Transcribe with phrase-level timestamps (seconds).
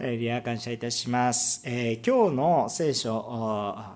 [0.00, 1.62] リア感謝いたします。
[1.64, 3.20] えー、今日の聖書、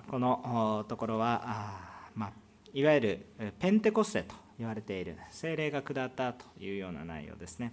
[0.08, 2.32] このところは、まあ、
[2.72, 3.26] いわゆる
[3.58, 7.72] ペンテコステと言われている聖霊が下ったというような内容ですね。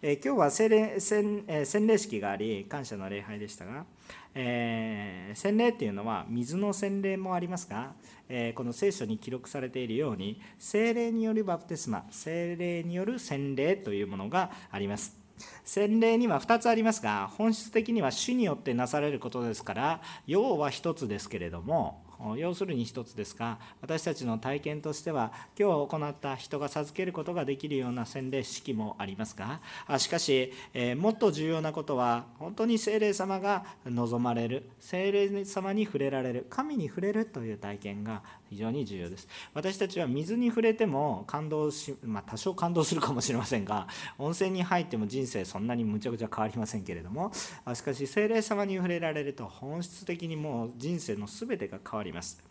[0.00, 3.84] えー、今日は聖霊洗,、え、洗礼式があり、感謝の礼拝でしたが、
[4.34, 7.92] えー、洗礼っていうのは水の洗礼もありますが、
[8.30, 15.17] えー、この聖書に記録されているように、聖霊によるバプテスマ、聖霊による洗礼というものがあります。
[15.64, 29.60] 洗礼には2つありますが本質的には主によってなされることですから要は1つですけれども要するに1つですが私たちの体験としては今日行った人が授けることができるような洗礼式もありますが
[29.98, 39.28] しかし、えもっと重要なことは本当に精霊様が望まれる精霊様に触れられる神に触れるという体験が非常に重要です。
[39.54, 43.86] 私たちは水に触れても感動し、まあ、多少感動するかもしれませんが
[44.18, 47.32] 温泉に入っても人生そんなにむちゃくちゃ変わりませんけれども
[47.74, 52.47] しかし精霊様に触れられると本質的にもう人生の全てが変わります。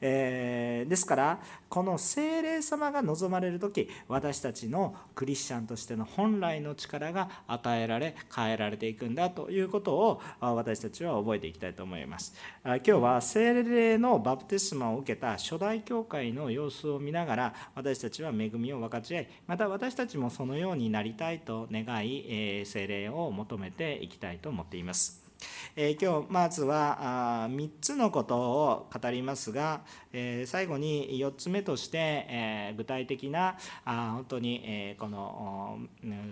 [0.00, 12.34] えー、ですからこの精霊様が望まれる時私たちのクリスチャンとしての本来の力が与えられ変えられていくんだということを私たちは覚えていきたいと思います。
[12.64, 25.29] 今日は精霊のバプテスマを受けた初代教会の様子を見ながら私たちは恵みを分かち合いまた私たちもそのようになりたいと願い精霊を求めていきたいと思っています。
[25.76, 29.82] えー、今日まずはあ3つのことを語りますが、
[30.12, 35.78] えー、最後に4つ目として、えー、具体的なあ本当に、えこの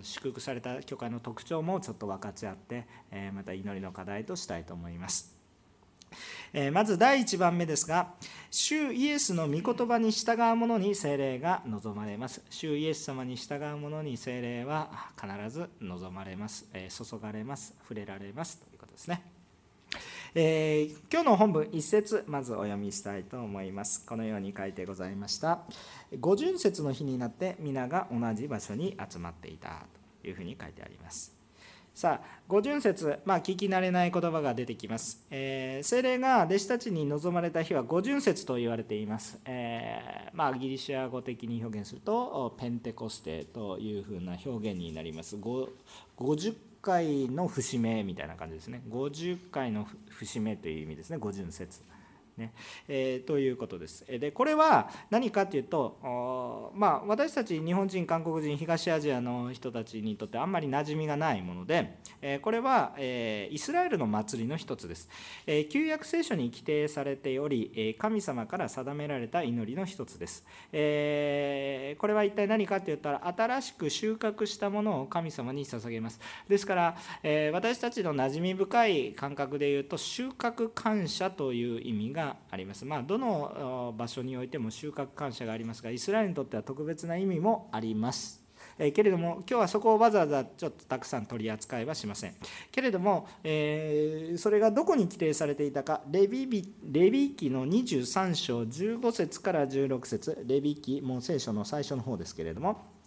[0.02, 5.37] 祝福された教会の特徴もちょっと分かち合って、えまた祈りの課題としたいと思います。
[6.72, 8.14] まず第1番目ですが、
[8.50, 12.42] 主イエスの御言葉に従う者に精霊が望まれます。
[12.50, 18.58] 主イエス様に従う者に精霊は必ず望まれます、注がれます、触れられます。
[18.58, 19.22] ということですね。
[20.34, 24.04] えー、今日の本文一節まずお読みしたいと思います。
[24.06, 25.60] このように書いてございました。
[26.20, 29.86] 五巡節の日になって皆が同じ場所に集まっていた。
[30.22, 31.37] というふうに書いてあります。
[31.98, 45.34] さあ五巡節、まあ、聞き慣れない言葉が出てきます、えー、精霊が弟子たちに望まれた日は五巡節と言われています、えー、まあ、ギリシャ語的に表現するとペンテコステというふうな表現になります。
[45.34, 48.80] 50回の節目みたいな感じですね。
[48.88, 51.80] 50回の節目という意味ですね五巡節。
[52.38, 52.52] ね
[52.86, 54.06] えー、ということです。
[54.06, 65.08] でこれは何かというと、まあ、私たち日本人韓国人東アジアの人たちにとってあんまり馴染みがないもので、えこれは、えイスラエルの祭りの一つです。
[65.46, 70.46] え旧約聖書に規定されており、え神様から定められた祈りの一つです。
[70.72, 76.20] えこれは一体何かといったら新しく収穫したものを神様に捧げます。
[76.48, 82.84] ですから、え私たちの馴染み深い感覚で言うと収穫感謝という意味ががあります。
[82.84, 88.48] まあ、どの場所においても収穫感謝がありますが、イスラエルにとっては特別な意味もあります。
[88.78, 92.34] えけれども、今日はそこをわざわざちょっとたくさん取り扱いはしません。
[92.70, 96.48] けれども、えー、それがどこに規定されていたか、レビ
[96.82, 102.97] レビ記の23章15節から16節レビ記、もう聖書の最初の方ですけれども、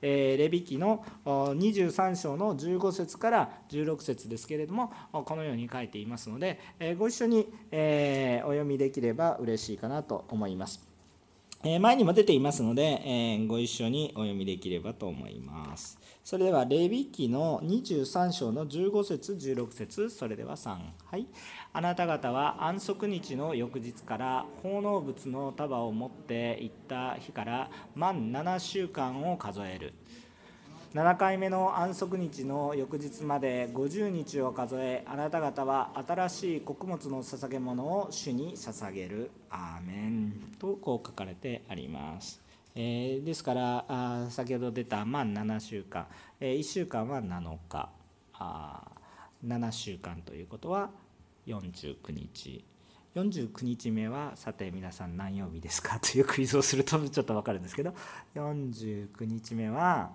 [0.00, 6.58] レビ記の23章の15節から16節ですけれどもこのように書いていますので
[6.98, 10.86] ご一緒にお読みできれば嬉しいかなと思います。
[11.80, 15.98] 前にも出ていますのでご一緒にお読みできればと思います。
[16.22, 20.76] それでは、レビ記の23章の15節16節それでは3。
[21.06, 21.26] はい。
[21.72, 29.92] あなた方は安息日の翌日から奉納物の束を持って行った日から満7週間を数える。
[30.94, 39.30] 7回目の安息日の翌日まで50日を数えあなた方は新しい穀物の捧げ物を主に捧げる。
[39.50, 40.32] アーメン。
[40.58, 42.40] とこう書かれてあります。
[42.74, 46.06] えー、ですからあ先ほど出た満7週間、
[46.40, 47.90] えー、1週間は7日。
[48.32, 48.80] あ
[49.46, 50.90] 7週間ということは
[51.48, 52.64] 49日。
[53.14, 55.98] 49日目はさて皆さん何曜日ですか？
[55.98, 57.94] というクイズをするとちょっと分かるんですけど。
[58.34, 60.12] 49日目は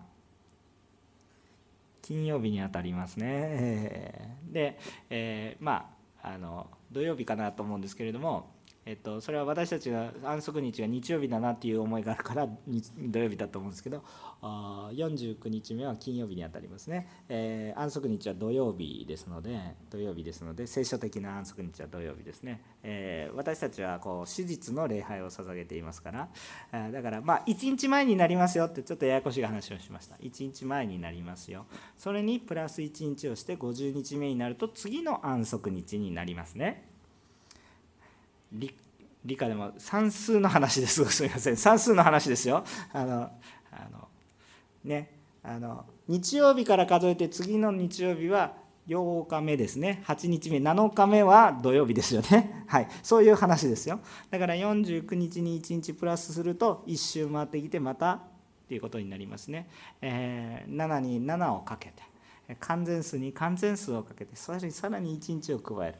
[2.02, 4.38] 金曜日にあたりますね。
[4.52, 5.90] で、えー、ま
[6.22, 8.54] ああの土曜日かなと思うんですけれども
[8.86, 12.50] えっと、それは私たちが安息日が日曜日だなっていう思いがあるから
[12.98, 14.04] 土曜日だと思うんですけど
[14.46, 19.58] あ49日目は金曜日にあたりますね、えー、安息日は土曜日ですので
[19.90, 26.28] 土曜日ですので聖書的な安息日は土曜日ですね、えー、私たちはこう史実の礼拝を捧げていますから、
[26.74, 30.16] えだからまあ1日前になりますよってちょっとややこしい話をしました。
[30.16, 31.66] 1日前になりますよ。
[31.98, 36.90] それにプラス1日をして50日目になると次の安息日になりますね。
[38.52, 38.74] 理
[39.24, 41.04] 理科でも算数の話です。
[41.10, 41.58] すみません。
[41.58, 42.66] 算数の話ですよ。
[42.92, 43.32] あの
[43.72, 44.03] あの
[44.84, 45.12] ね。
[45.44, 48.54] あの日曜日から数えて次の日曜日は
[48.88, 50.04] 8日目ですね。
[50.06, 52.64] 8日目7日目は土曜日ですよね。
[52.68, 52.88] はい。
[53.02, 54.00] そういう話ですよ。
[54.30, 58.20] だから49日に1日プラスすると1周回ってきてまたっ
[58.68, 59.68] ていうことになりますね、
[60.02, 62.13] えー、7に7をかけて。
[62.60, 65.96] 完全数に完全数をかけてさらにさらに1日を加える、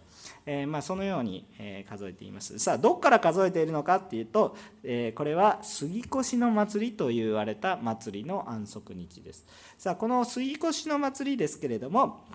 [0.46, 2.60] えー、まあ、そのように、え数えています。
[2.60, 9.46] さあどこから数えているのかっていうと、えこれは杉越の祭りと言われた祭りの安息日です。
[9.78, 12.26] さあこの杉越の祭りですけれども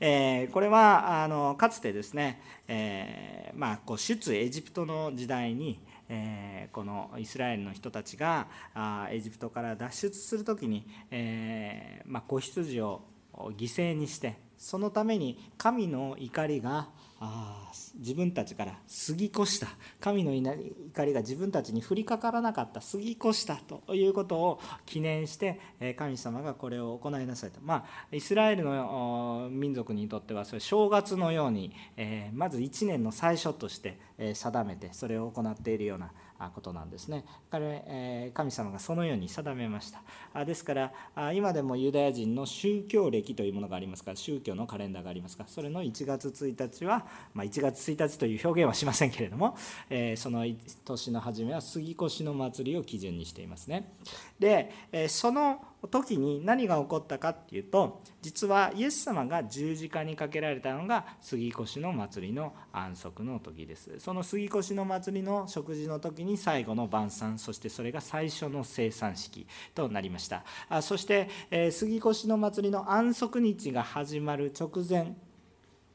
[0.00, 5.78] えー、これはあのかつてですね、えー、まあ、こう出エジプトの時代に、
[6.08, 13.02] えー、このイスラエルの人たちがあエジプトから脱出する時に、えーまあ、子羊を
[13.32, 16.88] 犠牲にしてそのために神の怒りが
[17.20, 19.66] あ自分たちから過ぎ越した
[20.00, 25.60] 神の怒りが自分たちに降りかからなかった過ぎ越したということを記念して
[25.96, 27.60] 神様がこれを行いなさいと。
[27.60, 33.98] まあイスラエルの民族にとってはそれ正月のように、えまず1年の最初として
[34.34, 36.12] 定めてそれを行っているような
[36.54, 37.24] ことなんですね。
[37.50, 39.92] 彼神様がそのように定めまし
[40.32, 40.44] た。
[40.44, 49.56] ですから今でもユダヤ人の宗教歴というものがありますから宗教のカレンダーがありますからそれの1月1日は、まあ、1月1日という表現はしませんけれども、
[49.90, 50.46] えその
[50.84, 53.92] 年の初めは杉越の祭りを基準にしていますね。
[54.38, 54.70] で
[55.08, 63.98] その時に何が起こったかっていうと実はイエス様が十字架にかけられたのが杉越の祭りの安息の時です。
[63.98, 70.44] その杉越の祭りの食事の時に最後の晩餐そしてそれが最初の生産式となりました。
[70.82, 71.28] そして、
[71.70, 75.14] 杉越の祭りの安息日が始まる直前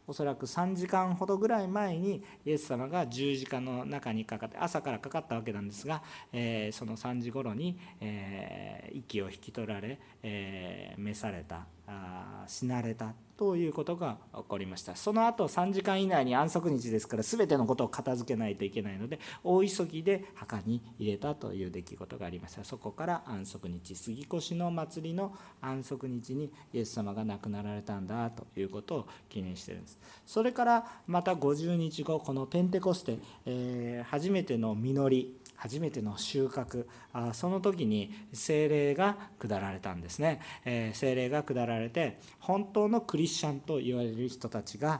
[0.07, 13.13] おそらく3時間ほどぐらい前にイエス様が十字架の中にかかって朝からかかったわけなんですが、えー、その3時頃に、えー、息を引き取られ、えー、召されたあ死なれた。
[13.43, 14.95] ということが起こりました。
[14.95, 29.99] その後3時間以内に安息日ですから全てのことを片付けないといけないので大急ぎで墓に入れたという出来事がありましたそこから安息日杉越の祭りの安息日にイエス様が亡くなられたんだということを記念してるんです。
[30.25, 36.85] それからまた50日後このペンテコステ、えー、初めての実り初めての収穫。
[37.31, 44.99] その時に精霊が下られたんですね、えー、精霊が下られて本当のクリスチャンと言われる人たちが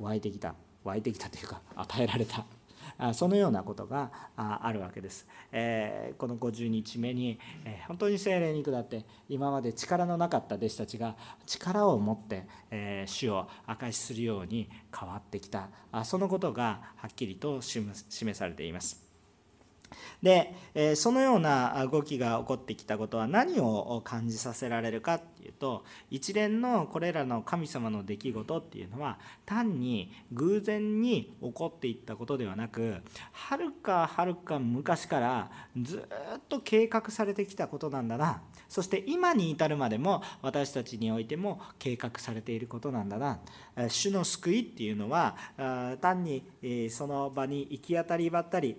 [0.00, 0.56] 湧いてきた。
[0.82, 2.44] 湧いてきたというか与えられた。
[3.14, 5.28] そのようなことがあるわけです。
[6.18, 7.38] この50日目に
[7.86, 11.14] 本当に精霊に下って今まで力のなかった弟子たちが
[11.46, 12.48] 力を持って
[13.06, 15.68] 主を証しするように変わってきた。
[16.02, 19.09] そのことがはっきりと示されています。
[20.22, 20.54] で、
[20.96, 32.96] そのような動きが起こってきたことは何を感じさせられるかっていうと一連のこれらの神様の出来事っていうのは単に偶然に起こっていったことではなく
[33.32, 35.50] はるかはるか昔から
[35.80, 36.06] ず
[36.36, 38.42] っと計画されてきたことなんだな。
[38.68, 43.40] そして今に至るまでも私たちにおいても計画されていることなんだな。
[43.88, 45.36] 主の救いっていうのは
[46.00, 46.44] 単に
[46.90, 48.76] その場に行き当たりばったり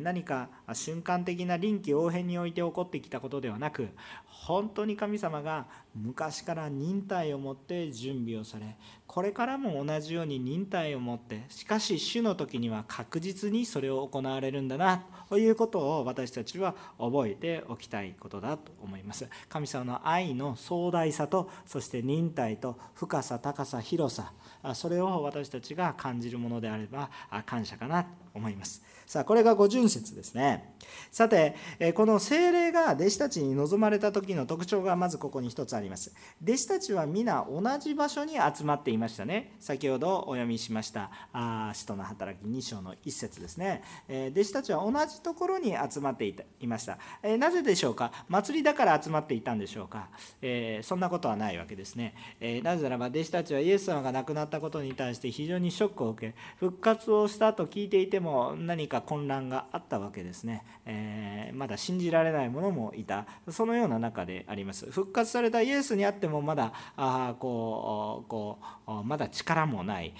[0.00, 3.88] 何か瞬間的な臨機応変において起こってきたことではなく
[4.26, 8.76] 本当に神様が昔から忍耐を持って準備をされ
[9.08, 19.26] これからも同じように忍耐を持ってしかし主の時には確実にそれを行われるんだなということを私たちは覚えておきたいことだと思います。
[19.48, 24.32] 神様の愛の壮大さとそして忍耐と深さ高さ広さ
[24.74, 27.10] それを私たちが感じるものであれば
[27.46, 28.82] 感謝かなと思います。
[29.06, 30.74] さあこれが五巡節ですね。
[31.10, 31.54] さて
[31.94, 36.14] この精霊が弟子たちに望まれた時の特徴がまずここに一つあります。
[36.42, 39.54] 弟子たちは皆同じ場所に集まっていいましたね。
[39.60, 48.12] 先ほどお読みしましたあ使徒の働き2章の1節ですね、え弟子たちは同じところに集まっていたいました、えなぜでしょうか？
[48.28, 50.08] 祭りだから集まっていたんでしょうか、
[50.42, 63.26] えそんなことはないわけですね、えなぜならば弟子たちはイエス様が亡くなったことに対して非常にショックを受け復活をしたと聞いていても何か混乱があったわけですね、えまだ信じられない者もいた。
[63.48, 64.90] そのような中であります。
[64.90, 70.14] 復活されたイエスにあってもまだあこうこうまだ力もない、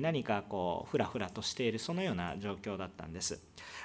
[0.00, 3.40] 何かこうふらふらとしているそのような状況だったんです。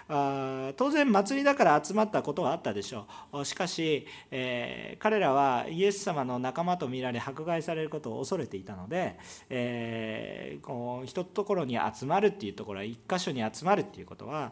[0.10, 3.46] あ当然祭りだから集まったことはあったでしょう。
[3.46, 9.18] しかし、えー、彼らはイエス様の仲間と見られ迫害されることを恐れていたので、
[9.50, 14.52] えー、こう一ところに集まるっていうところは一箇所に集まるっていうことは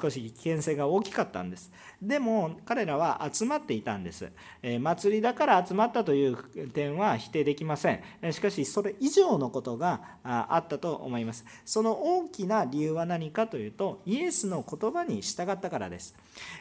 [0.00, 1.72] 少し危険性が大きかったんです。
[2.00, 4.30] でも彼らは集まっていたんです、
[4.62, 6.36] えー、祭りだから集まったという
[6.68, 8.32] 点は否定できません。
[8.32, 11.44] しかしそれ以上のことがあったと思います。
[11.64, 16.14] その大きな理由は何かというとイエスの言言葉に従ったからです。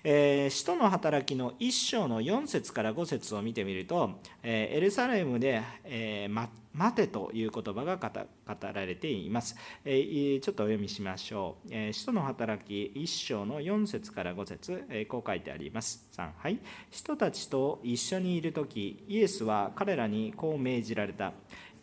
[0.03, 4.11] えー、使徒の働きの1章の4節から5節を見てみると、
[4.43, 8.09] えー、エルサレムで、えー、待てという言葉が語
[8.73, 9.57] られています。
[9.83, 11.67] えー、ちょっとお読みしましょう。
[11.71, 16.07] えー、使徒の働き1章の4節から5節、えー、こう書いてあります。
[16.15, 16.59] 3はい。
[16.91, 21.33] 使徒たちと一緒にいる時、イエスは彼らにこう命じられた。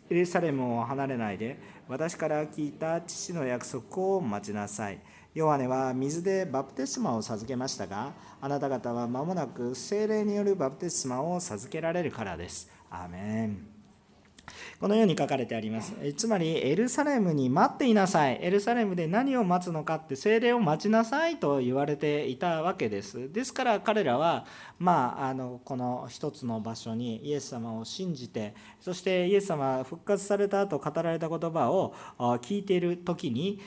[0.09, 1.57] エルサレムを離れないで、
[1.87, 4.99] 私から聞いた父の約束を待ちなさい。
[5.33, 8.11] ヨハネは水でバプテスマを授けましたが
[8.41, 12.69] あなた方は間もなく精霊によるバプテスマを授けられるからです。
[12.89, 13.70] アーメン。
[14.81, 15.93] このように書かれてあります。
[16.17, 18.39] つまり、エルサレムに待っていなさい。
[18.41, 23.31] エルサレムで何を待つのかって、精霊を待ちなさいと言われていたわけです。
[23.31, 24.47] ですから彼らは、
[24.79, 33.59] まあ、あのこの一つの場所にイエス様を信じて、そしてイエス様復活された後語られた言葉を聞いている時に、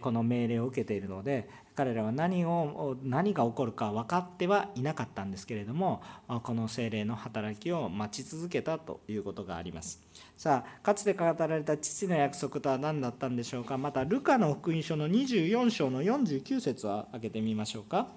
[0.00, 6.02] この命令を受けているので、彼らは何を何が起こるか分かってはいなかったんですけれども
[6.42, 10.00] この精霊の働きを待ち続けたということがあります。
[10.36, 13.78] さあかつて語られた父の約束とは何だったんでしょうか？
[13.78, 18.08] またルカの福音書の24章の49節を開けてみましょうか、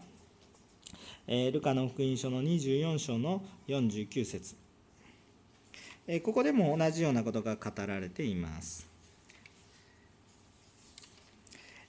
[1.28, 4.56] えルカの福音書の24章の49節。
[6.08, 8.95] えここでも同じようなことが語られています。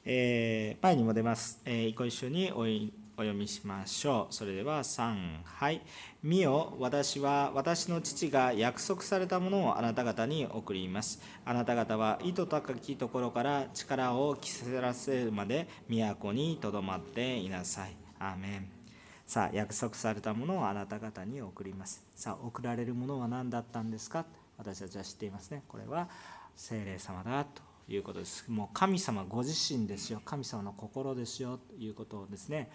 [0.08, 1.60] えー、前にも出ます。
[1.64, 2.64] えー、ご一緒にお
[3.16, 4.32] 読みしましょう。
[4.32, 5.82] それでは3、はい。
[6.22, 11.20] 見よ、私は私の父が約束されたものをあなた方に送ります。
[11.44, 17.96] あなた方は意図高きところから力を着せらせるまで都にとどまっていなさい。
[18.20, 18.68] アーメン。
[19.26, 22.06] さあ、約束されたものをあなた方に送ります。
[22.14, 24.24] さあ、送られるものは何だったんですか？
[24.56, 25.64] 私たちは知っていますね。
[25.66, 26.08] これは
[26.54, 28.44] 精霊様だということです。
[28.48, 30.20] もう神様ご自身ですよ。
[30.24, 31.58] 神様の心ですよ。
[31.58, 32.70] ということをですね。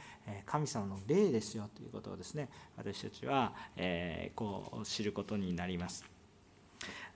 [0.45, 1.69] 神様の霊ですよ。
[1.75, 2.49] ということをですね。
[2.77, 6.05] 私たちは、えこう知ることになります。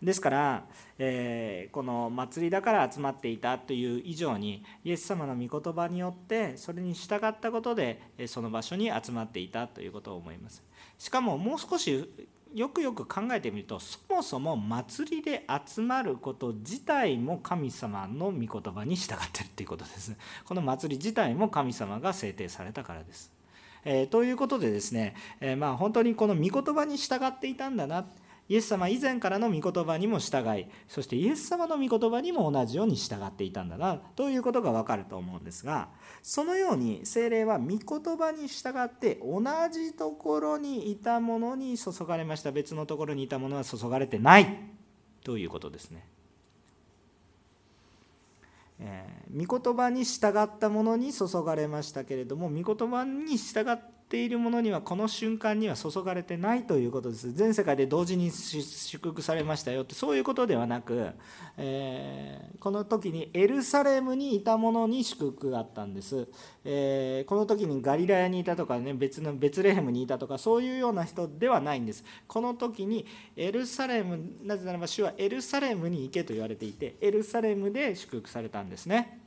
[0.01, 0.65] ですから、
[0.99, 10.63] えー、この祭りだから集まっていたという以上にイエス様の御言葉によってそれに従ったことでその場所に集まっていたということを思います。
[10.97, 12.09] しかももう少し
[12.55, 23.35] よくよく考えてみるとそもそも祭りで集まること自体も神様の御言葉に従ってるっていうことですこの祭り自体も神様が制定されたからです。
[23.83, 28.05] えー、ということでですね、えー、まあ本当にこの御言葉に従っていたんだな
[28.47, 35.89] イエス様以前からの御言葉にも従いそしてイエス様の御言葉にも同じように従っていたんだなということがわかると思うんですが
[36.21, 44.59] そのように精霊は御言葉に従って同じところにいたものに注がれました別のところにいたものは注がれてない
[45.23, 46.07] ということですね。
[48.79, 57.33] えー、御言葉に従ったものに注がれましたけれども御言葉に従っているものにはこの瞬間には注がれてないということです。
[57.33, 59.95] 全世界で同時に祝福されましたよって。
[59.95, 61.09] そういうことではなく、
[61.57, 66.27] えー、この時にエルサレムにいたものに祝福があったんです、
[66.63, 72.03] えー、この時にガリラヤにいたとかね別のベツレヘムにいたとかそういうような人ではないんです。
[72.27, 79.19] この時にエルサレムなぜならば主はエルサレムに行けと言われていてエルサレムで祝福されたんですね。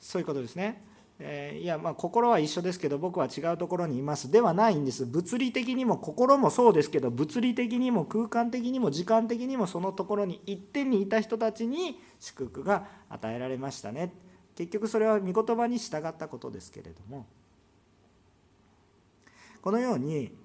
[0.00, 0.91] そういうことですね。
[1.24, 4.30] えいやまあ心は一緒ですけど僕は違うところにいます。
[4.30, 5.06] ではないんです。
[5.06, 14.12] 物理的にも心もそうですけど物理的にも空間的にも時間的にもそのところに一点にいた人たちに祝福が与えられましたね。
[14.56, 17.26] 結局それは御言葉に従ったことですけれども。
[19.62, 20.36] このように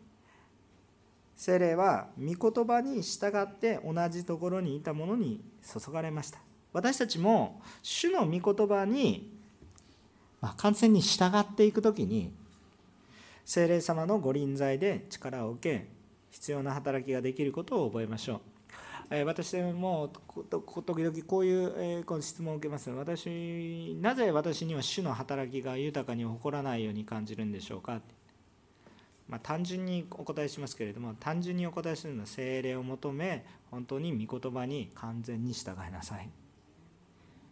[1.35, 6.39] 精霊は御言葉に従って同じところにいたものに注がれました。
[6.73, 9.36] 私たちも主の御言葉に、
[10.57, 12.31] 完全に従っていく時に
[13.45, 15.87] 精霊様のご臨在で力を受け
[16.31, 18.41] 必要な働きができることを覚えましょう。
[19.25, 20.11] 私も
[20.41, 22.89] 時々こういう質問を受けます。
[22.89, 28.01] 私なぜ私には主の働きが豊かに起こらないように感じるんでしょうか？
[29.29, 36.29] まあ、単純にお答えしますけれども単純にお答えするのは精霊を求め本当に御言葉に完全に従いなさい。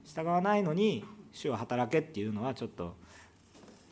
[0.06, 2.96] 従わないのに主は働けっていうのはちょっと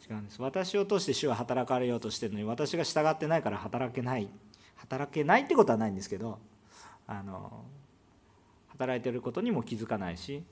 [0.10, 0.42] 違うんです。
[0.42, 4.30] 私を通して主は働かれようとしてるのに私が従ってないから働けない。
[4.78, 6.40] 働けないってことはないんですけど
[7.08, 7.64] あの
[8.70, 10.44] 働いてることにも気づかないし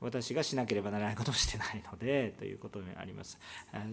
[0.00, 3.38] 私がしなければならないことをしてないのでということにあります。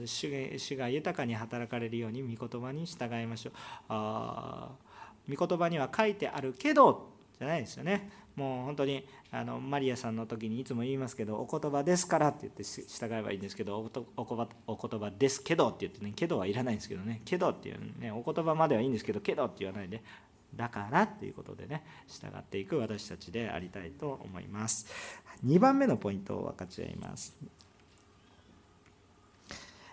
[0.06, 3.54] 主が豊かに働かれるように御言葉に従いましょう。
[3.90, 4.70] あ
[5.30, 8.10] 御言葉には書いてあるけどじゃないですよね。
[8.40, 13.78] もう本当にあのマリアさんの時にいつも言いますけどお言葉ですからって言って従えばいいんですけど
[14.16, 20.02] お言葉ですけどって言ってねけどはいらないんですけどねけどっていうねお言葉まではいいんですけどけどって言わないで
[20.56, 24.88] だからっていうことでね従っていく私たちでありたいと思います。
[25.46, 27.36] 2番目のポイントを分かち合います。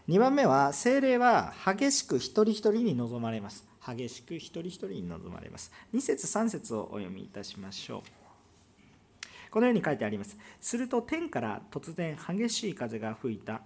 [0.08, 3.66] 2番目は精霊は激しく一人一人に望まれます。
[3.86, 5.72] 激しく一人一人に望まれます。
[5.94, 8.15] 2節3節をお読みいたしましょう。
[9.56, 10.36] このように書いてあります。
[10.60, 13.62] すると天から突然激しい風が吹いた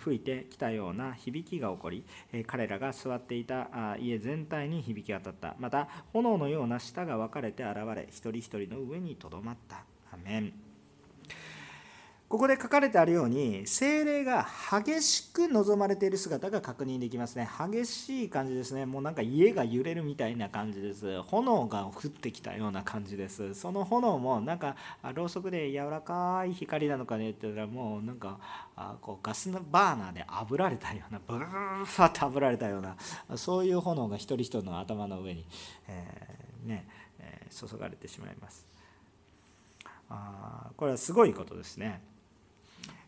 [0.00, 2.06] 吹いてきたような響きが起こり
[2.46, 5.54] 彼らが座っていた家全体に響き渡った。
[5.58, 9.84] また炎のような舌が分かれて現れ一人一人の上にとどまった。
[10.10, 10.65] アメン。
[12.28, 17.48] ここで書かれてあるように精霊が激しく望まれている姿が確認できますね。
[17.72, 18.84] 激しい感じですね。
[18.84, 21.22] もうなんか家が揺れるみたいな感じです。
[21.22, 23.54] 炎が降ってきたような感じです。
[23.54, 24.74] その炎もなんか
[25.14, 28.40] ろうそくで柔らかい光なのかねって言ったらもうなんか
[28.74, 32.96] あこうガスバーナーで炙られたようなブルーファッと炙られたような
[33.36, 35.46] そういう炎が一人一人の頭の上に、
[35.86, 36.88] えー、ね
[37.20, 38.66] えー、注がれてしまいます。
[40.08, 42.00] あこれはすごいことですね。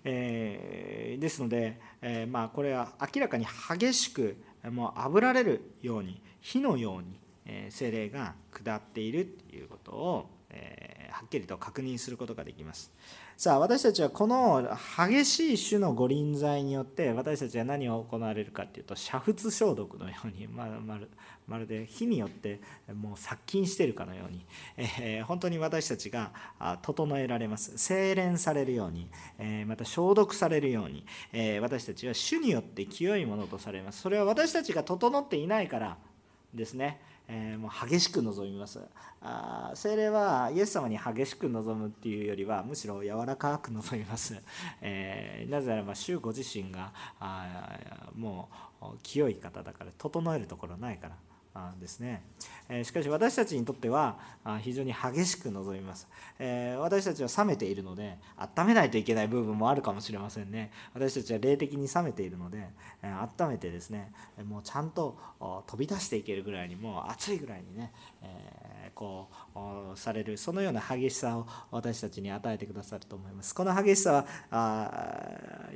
[0.05, 4.37] えー、ですので、えー、まあ、これは明らかに激しく
[4.71, 12.93] もう炙られるように火のように、え精霊が下っているということを、えはっきりと確認することができます。
[13.39, 21.09] さあ私たちはこの激しい種の御臨在によって私たちは何を行われるかっていうと煮沸消毒のように、ままる
[21.47, 22.61] まるで火によって
[22.93, 24.45] もう殺菌しているかのように、
[24.77, 26.33] えー、本当に私たちが
[26.83, 27.79] 整えられます。
[27.79, 34.01] 精錬されるように、えー、また消毒されるように、えー、私たちは主によって清いものとされます。
[34.01, 35.97] それは私たちが整っていないから
[36.53, 37.01] ですね。
[37.29, 38.81] えー、もう激しく望みます。
[39.21, 44.41] あ精霊はイエス様に激しく望むっていうよりはむしろ柔らかく望みます、
[44.81, 47.79] えー、なぜならば主ご自身があ
[48.15, 48.49] も
[48.81, 51.17] う清い方だから整えるところないから。
[51.81, 52.23] ですね。
[52.83, 54.19] しかし私たちにとっては
[54.61, 56.07] 非常に激しく望みます。
[56.79, 60.71] 私たちは冷めているので温めないといけない部分もあるかもしれませんね。
[60.95, 62.69] 私たちは霊的に冷めているので
[63.03, 64.13] 温めてですね
[64.45, 65.19] もうちゃんと
[65.67, 67.93] 飛び出していけるぐらいにもう暑いぐらいにね
[68.99, 69.29] こ
[69.95, 73.55] うされるそのような激しさを私たちに与えてくださると思います。
[73.55, 75.71] この激しさはあ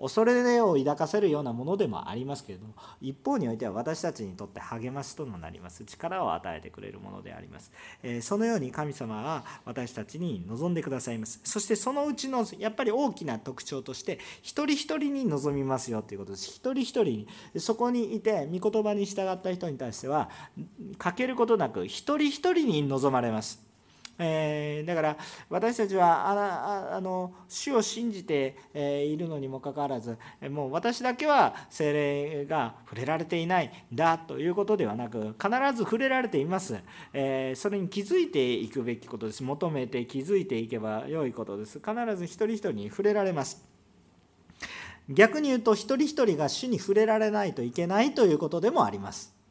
[0.00, 5.84] 恐れを抱かせるようなものでもありますけれども一方においては私たちにとって励ましともなります。
[5.84, 7.70] 力を与えてくれるものであります、
[8.02, 11.40] えそのように神様は私たちに望んでくださいます。
[11.44, 16.46] そしてそのうちのやっぱり大きな特徴として一人一人に望みますよということです。
[16.46, 17.28] 一人一人に。
[17.58, 20.30] そこにいて御言葉に従った人に対しては
[20.96, 23.62] 欠けることなく一人一人に望まれます。
[24.18, 25.16] えー、だから
[25.48, 30.16] 私たちはああの主を信じて、えいるのにもかかわらず
[30.50, 36.78] もう私だけは精霊が触れられていないんだということではなく必ず触れられています、
[37.12, 39.42] えー、それに気づいていくべきことです。
[39.42, 41.80] 求めて気づいていけば良いことです。
[41.80, 43.64] 必ず一人一人に触れられます。
[45.08, 49.41] 逆に言うと一人一人が主に触れられないといけないということでもあります。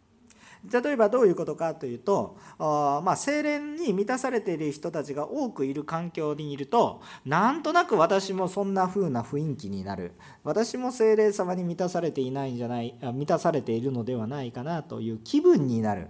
[0.70, 10.14] 例えばどういうことかというと、あまあ、精霊に満たされている人たちが多くいる環境にいるとなんとなく私もそんな風な雰囲気になる。
[10.44, 16.08] 私も精霊様に満たされていないんじゃない満たされているのではないかなという気分になる。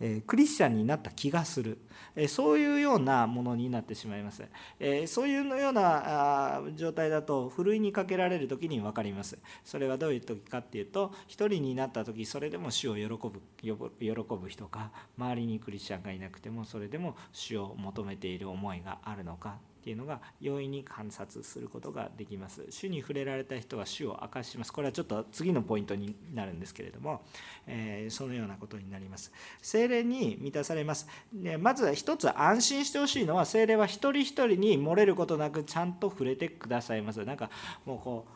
[0.00, 1.78] えクリスチャンになった気がする、
[2.14, 4.44] えそういうようなものになってしまいます、
[4.78, 9.38] えそういうような状態だとふるいにかけられる時に分かります。
[9.64, 13.40] それはどういう時かっていうと一人になった時それでも主を喜ぶ
[14.00, 19.58] 喜ぶ人か周りにクリスチャンがいなくてもそれでも主を求めている思いがあるのか。
[19.88, 22.66] っていうのが容易に観察することができます。
[22.68, 24.72] 主に触れられた人は主を明かします。
[24.72, 27.22] これはちょっと次のポイントになるんですけれども、
[27.66, 29.32] えー、そのようなことになります。
[29.62, 31.08] 精霊に満たされます。
[31.32, 37.24] でまず一つ安心してほしいのは精霊は一人一人に漏れることなくちゃんと触れてくださいます。
[37.24, 37.48] なんか
[37.86, 38.26] もうこ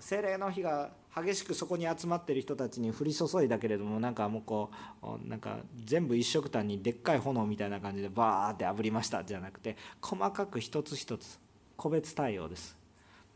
[0.00, 4.70] う精霊の日が激しくそこに集まってる人たちに降り注いだけれどもなんかもうこ
[5.02, 11.38] うなんか全部一色単にでっかい炎みたいな感じでバーって炙りましたじゃなくて細かく一つ一つ
[11.76, 12.76] 個別対応です。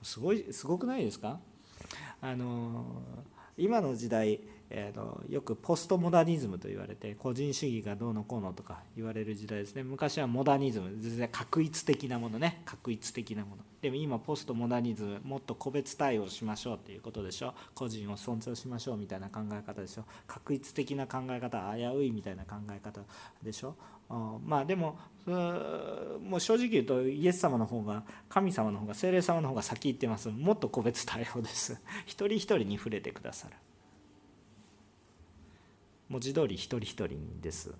[0.03, 1.39] すごいすごくないですか？
[2.21, 2.85] あの
[3.57, 4.41] 今の時代
[4.73, 9.83] えーと、よくポストモダニズムと言われて個人主義がどうのこうのとか言われる時代ですね。
[9.83, 12.63] 昔はモダニズム全然確一的なものね。
[12.65, 13.63] 確一的なもの。
[13.83, 17.55] でも今ポストモダニズムもっと個別対応しましょうっていうことでしょ。
[17.75, 20.05] 個人を尊重しましょうみたいな考え方でしょ。
[20.29, 23.01] 確一的な考え方危ういみたいな考え方
[23.43, 23.75] でしょ。
[24.45, 30.29] まあでももう正直言うとイエス様の方が神様の方が精霊様の方が先言ってます。
[30.29, 31.81] もっと個別対応です。
[32.07, 33.55] 一人一人に触れてくださる。
[36.11, 37.73] 文字通り一人一人です。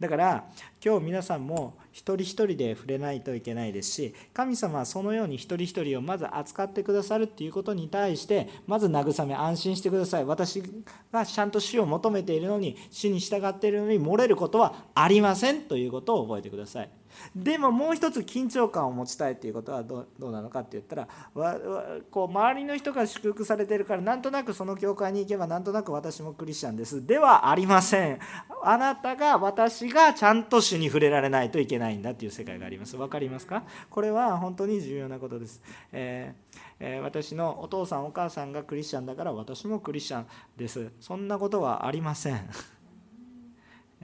[0.00, 0.44] だから
[0.84, 10.24] 今日皆さんも一人一人で触れないといけないですし神様はそのように一人一人をまず扱ってくださるっていうことに対してまず慰め安心してください。
[10.24, 10.60] 私
[11.12, 16.90] がちゃんと死を求めているのに死に従っているのに漏れることはありませんということを覚えてください。
[17.34, 21.56] でももう一つ緊張感を持ちたいっていうことはどうなのかって言ったらわ
[22.10, 27.06] こう周りの人が祝福されてるからなんとなくその教会に行けばなんとなく私もクリスチャンです。
[27.06, 28.18] ではありません。
[28.62, 32.96] あなたが私がちゃんと主に触れられないといけないんだっていう世界があります。
[32.96, 33.64] 分かりますか？
[33.90, 36.42] これは本当に重要なことです、えー
[36.84, 40.90] え私のお父さんお母さんがクリスチャンだから私もクリスチャンです。
[41.00, 42.48] そんなことはありません。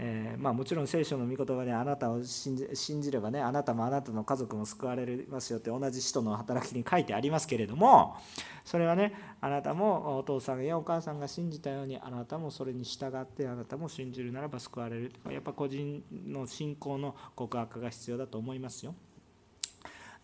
[0.01, 8.17] えー、まあ、もちろん聖書の御言葉であなたを信じ信じればねあなたもあなたの家族も救われますよって同じ使徒の働きに書いてありますけれども
[8.65, 15.13] それはねあなたもお父さんやお母さんが信じたようにあなたもそれに従ってあなたも信じるならば救われる。
[15.31, 18.95] やっぱ個人の信仰の告白が必要だと思いますよ。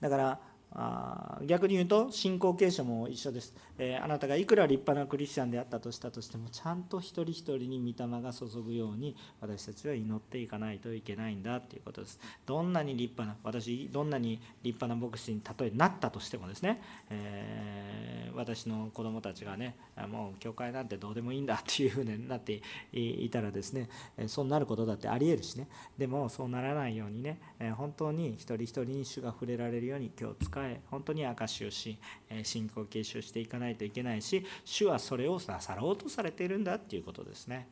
[0.00, 0.38] だから
[0.76, 12.18] あ逆に言うと信仰継承も一緒です、えー、あなたがいくら立派なクリスチャンであったとしたとしてもちゃんと一人一人に御霊が注ぐように私たちは祈っていかないといけないんだっていうことです。
[12.44, 19.76] どんなに立派な私どんなに立派な牧師に例えなったとしてもですね、えー、私の子供たちがね
[20.08, 23.88] もう教会なんてどうでもいいんだっていうふうになっていたらですね
[24.26, 25.68] そうなることだってありえるしね。
[25.96, 27.38] でもそうならないようにね
[27.76, 31.98] 本当に一人一人に主が触れられるように今日使え本当に証しをし
[32.42, 37.68] 信仰継承していかないといけないし主はそれをなさろうとされているんだっていうことですね。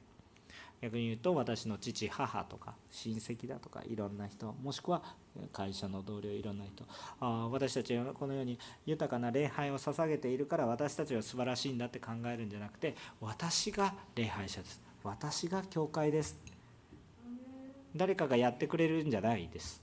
[0.80, 5.00] 逆に言うと私の父母とか親戚だとかいろんな人もしくは
[5.52, 6.84] 会社の同僚いろんな人。
[7.20, 14.82] あ私たちはこのように豊かな礼拝を捧げているから私たちは素晴らしいんだって考えるんじゃなくて私が礼拝者です。
[15.04, 16.62] 私が教会です。
[17.94, 19.82] 誰かがやってくれるんじゃないです、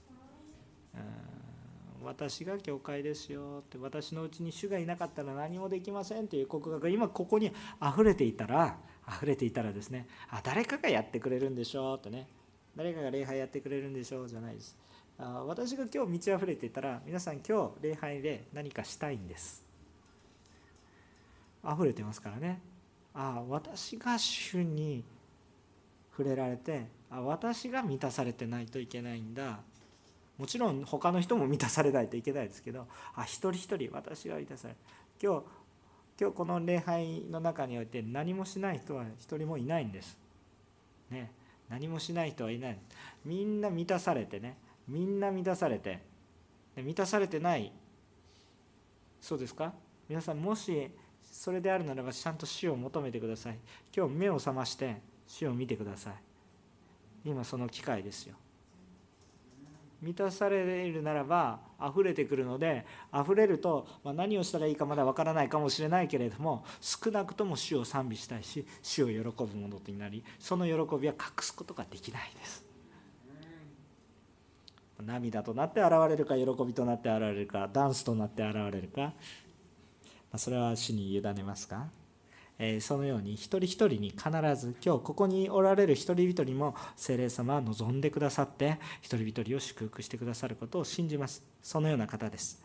[2.02, 12.28] 私が教会ですよって私のうちに主がいなかったら何もできませんという告白が今ここに溢れていたら溢れていたらですねあ誰かがやってくれるんでしょうとね。
[12.76, 14.78] 誰かが礼拝やってくれるんでしょうじゃないです。
[15.18, 19.64] あ私が今日満ち溢れていたら皆さん今日礼拝で何かしたいんです。
[21.64, 22.60] 溢れてますからね。
[23.12, 25.04] あ私が主に
[26.10, 29.60] 触れられてあ私が満たされてないといけないんだ。
[30.40, 34.80] もちろん他の人も満たされないといけないですけどあ一人一人私が満たされる
[35.22, 35.44] 今日
[36.18, 40.18] 今日この礼拝の中において何もしない人は一人もいないんです。
[41.10, 41.30] ね、
[41.68, 42.78] 何もしない人はいない。
[43.24, 44.56] みんな満たされてね。
[44.86, 46.02] みんな満たされて。
[46.76, 47.72] 満たされてない。
[49.20, 49.72] そうですか？
[50.08, 50.90] 皆さんもし
[51.22, 53.58] それであるならばちゃんと死を求めてください。
[53.96, 56.14] 今日目を覚まして死を見てください。
[57.24, 58.36] 今その機会ですよ。
[60.02, 72.64] 満たされるならば溢れてくるので溢れると、ま、何をしたらいいかまだわからないかもしれないけれども少なくとも主を賛美したいし主を喜ぶものになりその喜びは隠すことができないです。
[75.02, 79.14] 涙となって現れるか喜びとなって現れるかダンスとなって現れるか、
[80.30, 81.88] ま、それは主に委ねますか？
[82.62, 91.42] えそのように一人一人に必ず今日ここにおられる一人一人も精霊様は望んでくださって一人一人を祝福してくださることを信じます。
[91.62, 92.62] そのような方です。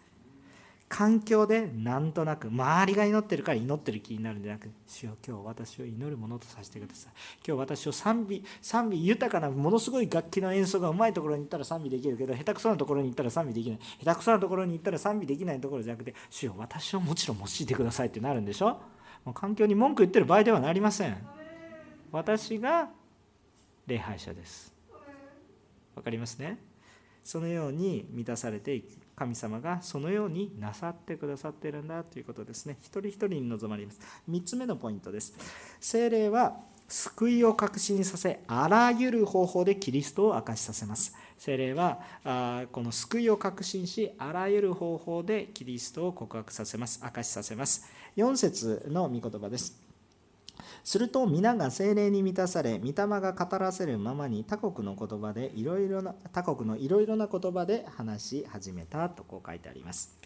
[0.87, 7.13] 環境でなんとなく周りが祈ってるから祈ってる気になるんじゃなく主よ今日私を祈るものとさせてください。
[7.47, 13.79] 今日私を賛美賛美豊かなものすごい楽器の演奏がうまいところに行ったら賛美できるけど下手くそなところに行ったら賛美できない。
[14.03, 18.77] 下手くそなところに行ったら賛美できないところじゃなくて主よ私をもちろん用いてくださいってなるんでしょ？
[19.33, 21.17] 環境に文句言ってる場合ではなりません。
[22.11, 22.89] 私が
[23.87, 24.73] 礼拝者です。
[25.95, 26.59] わかりますね？
[27.23, 28.87] そのように満たされていく。
[29.15, 32.77] 神様がそのようになさってくださっているんだということですね。
[32.81, 33.99] 一人一人に望まれます。
[34.29, 35.33] 3つ目のポイントです。
[35.79, 36.57] 精霊は
[36.89, 41.15] 救いを確信させあらゆる方法でキリストを明かしさせます。
[41.37, 41.99] 精霊は
[42.71, 47.91] この救いを確信しあらゆる方法でキリストを告白させます明かしさせます。
[48.17, 49.84] 4節の御言葉です。
[50.83, 60.17] すると皆が精霊に満たされ御霊が語らせるままに他国の言葉でいろいろな他国のいろいろな言葉で話し始めたとこう書いてあります、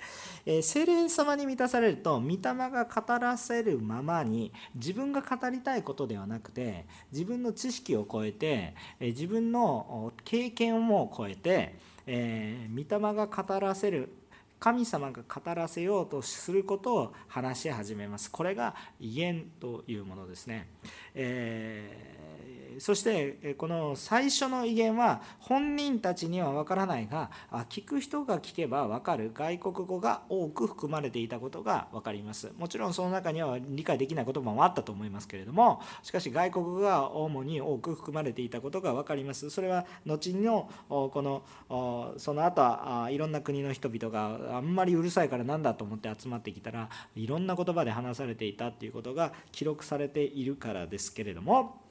[0.45, 14.13] えー、精霊様に満たされると御霊が語らせるままに自分が語りたいことではなくて自分の知識を超えて、えー、自分の経験をも超えて、えー、御霊が語らせる
[14.59, 18.29] 神様が語らせようとすることを話し始めます。
[18.29, 20.67] これが威厳というものですね、
[21.15, 27.29] えーそしてこの最初の威厳は本人たちには分からないが
[27.69, 29.31] 聞く人が聞けば分かる。
[29.33, 32.51] 外国語が多く含まれていたことが分かります。
[32.57, 39.49] もちろんその中には理解できない言葉もあったと思いますけれどもしかし外国語が主に多く含まれていたことが分かります。
[39.49, 51.81] それは後のこのその後はいろんな国の人々があんまりうるさいからなんだと思って集まってきたらいろんな言葉で話されていたっていうことが記録されているからですけれども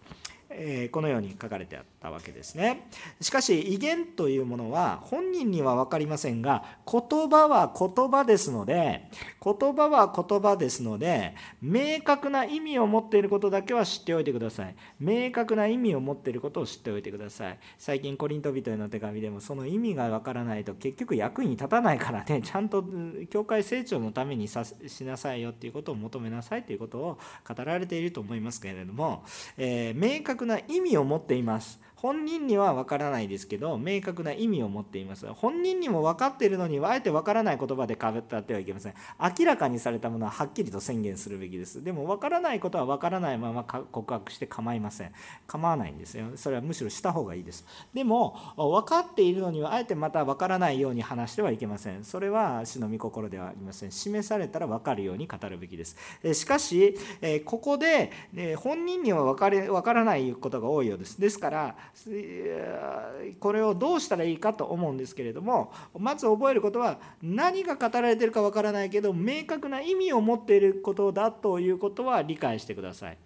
[0.51, 2.89] えこのように書かれてあったわけですね。
[3.21, 9.11] しかし威厳というものは本人には分かりませんが言葉は言葉ですので
[9.43, 14.75] 言葉は言葉ですので明確な意味を持っていることだけは知っておいてください。
[14.99, 17.59] 明確な意味を持っていることを知っておいてください。
[17.79, 22.43] 最近コリント人への手紙でもその意味が分からないと結局役に立たないからね。
[22.45, 22.85] ちゃんと
[23.31, 29.25] 教会成長のためにさしなさいよっていうことを求めなさいということを語られていると思いますけれども、
[29.57, 31.81] えー、明確な意味を持っています。
[32.01, 35.27] 本人には分からないですけど明確な意味を持っています。
[35.35, 38.95] 本人にも分かっているのにあえて分からない言葉で語ってはいけません。
[39.21, 41.83] 明らかにされたものははっきりと宣言するべきです。
[41.83, 45.13] でも分からないことは分からないまま告白して構いません。
[45.49, 46.27] 構わないんですよ。
[46.37, 47.67] それはむしろした方がいいです。
[47.93, 52.05] でも分かっているのにはあえてまた分からないように話してはいけません。
[52.05, 53.91] それは主の御心ではありません。
[53.91, 55.97] 示されたら分かるように語るべきです。
[56.33, 56.97] しかし
[57.45, 58.13] ここで
[58.59, 61.21] 本人には分かれ分からないことが多いようです。
[61.21, 61.77] ですから
[63.41, 73.19] これをどうしたらいいかと思うんですけれどもまず覚えることは何が語られてるかわからないけど明確な意味を持っていることだということは理解してください。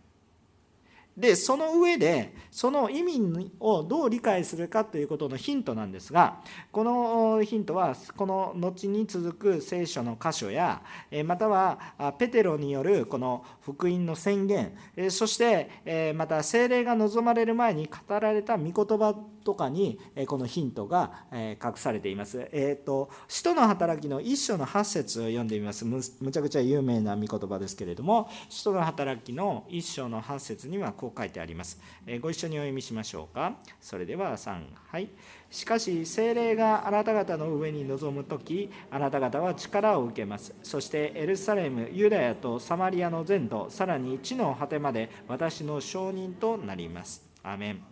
[1.17, 10.83] でその上でその意味をどう理解するかということのヒントなんですがこのヒントはこの後に続く聖書の箇所や
[11.25, 11.79] または
[12.19, 14.73] ペテロによるこの福音の宣言
[15.11, 22.49] そしてまた聖霊が望まれる前に語られた御言葉とかにこのヒントが隠されています。
[22.53, 26.01] えっ、ー、と使徒の働きの一章の8節を読んでみますむ。
[26.03, 31.81] ちゃくちゃ有名な御言葉ですけれども使徒の働きの一章の8節にはこう書いてあります。
[32.07, 33.55] えご一緒にお読みしましょうか。
[33.81, 35.11] それでは3はい。
[35.53, 47.92] しかし精霊があなた方の上に臨む時あなた方は力を受けますそしてエルサレムユダヤとサマリアの全土さらに地の果てまで私の証人となりますアメン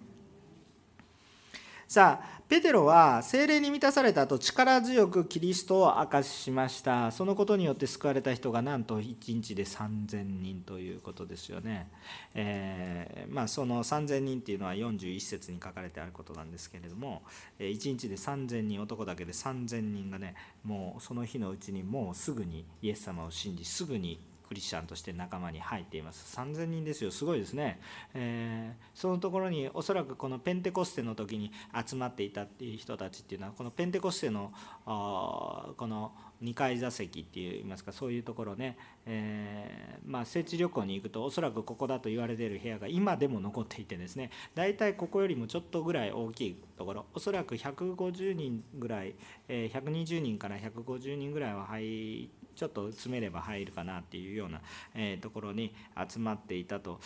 [1.91, 7.11] さあペテロは精霊に満たされた後力強くキリストを明かししました。
[7.11, 11.89] そのことによって救われた人がなんと1日で3000人ということですよね、
[12.37, 17.23] えー、まあ、その3000人っていうのは41節に書かれてあることなんですけれども
[17.59, 26.37] 1日で3000人男だけで3000人がねもうその日のうちにもうすぐにイエス様を信じすぐにクリスチャンとして仲間に入っています。
[26.37, 27.13] 3000人ですよ。
[27.13, 27.81] すごいですね、
[28.15, 31.53] えー、そのところにおそらくこのペンテコステの時に
[31.87, 34.53] 集まっていたっていう人たちっていうのはこのペンテコステの
[34.85, 36.11] この
[36.43, 44.31] 2階座席っていいますかそういうところね、えー、まあ、聖地旅行に行くとおそらくここだと言われている部屋が今でも残っていてですね。
[44.57, 47.07] 大体ここよりもちょっとぐらい大きいところ。
[47.15, 49.15] おそらく150人ぐらい、
[49.47, 54.61] えー、120人から150人ぐらいは入ってちょっと詰めれば入るかなっていうような、
[54.95, 57.01] えところに集まっていたと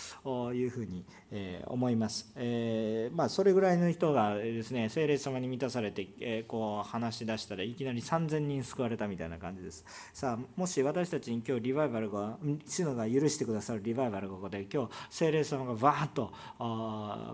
[0.52, 2.32] いうふうに、え思います。
[2.34, 9.84] えまあ、それぐらいの人がですね聖霊様に満たされて、えこう話し出したらいきなり3000人救われたみたいな感じです。
[10.12, 12.36] さあもし私たちに今日リバイバルが
[12.66, 16.32] 主のが許してくださるリバイバルがここで今日聖霊様がバーッと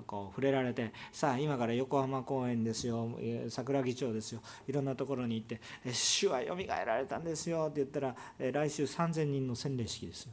[0.07, 3.09] こう触れられてさあ今から横浜公園ですよ
[3.49, 5.61] 桜木町ですよいろんなところに行って
[5.93, 10.33] 「主はよみがえられたんですよ」って言ったら来週3000人の洗礼式ですよ。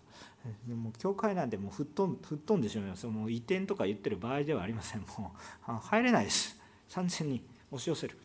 [0.67, 5.01] でも教会なんてもう吹っ飛ん吹っ飛んでしまいますもう移転とか言ってる場合ではありません。
[5.01, 5.33] も
[5.67, 6.59] う入れないです。
[6.89, 8.17] 3000人押し寄せる。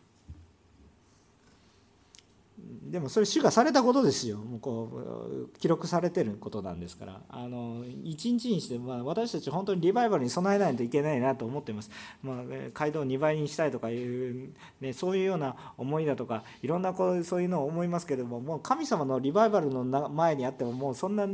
[2.91, 4.37] でもそれ主がされたことですよ。
[4.37, 7.21] もうこう記録されてることなんですから。
[7.29, 11.91] あの一日にして、まあ、私たち本当にリバイバルに備えないといけないなと思ってます、
[12.23, 12.37] まあ、
[12.75, 21.27] 街道を2倍にしたいとかいう、ね、そういうような思いだとかいろんなこうそういうのを思いますけどももう神様のリバイバルの前にあってももうそんな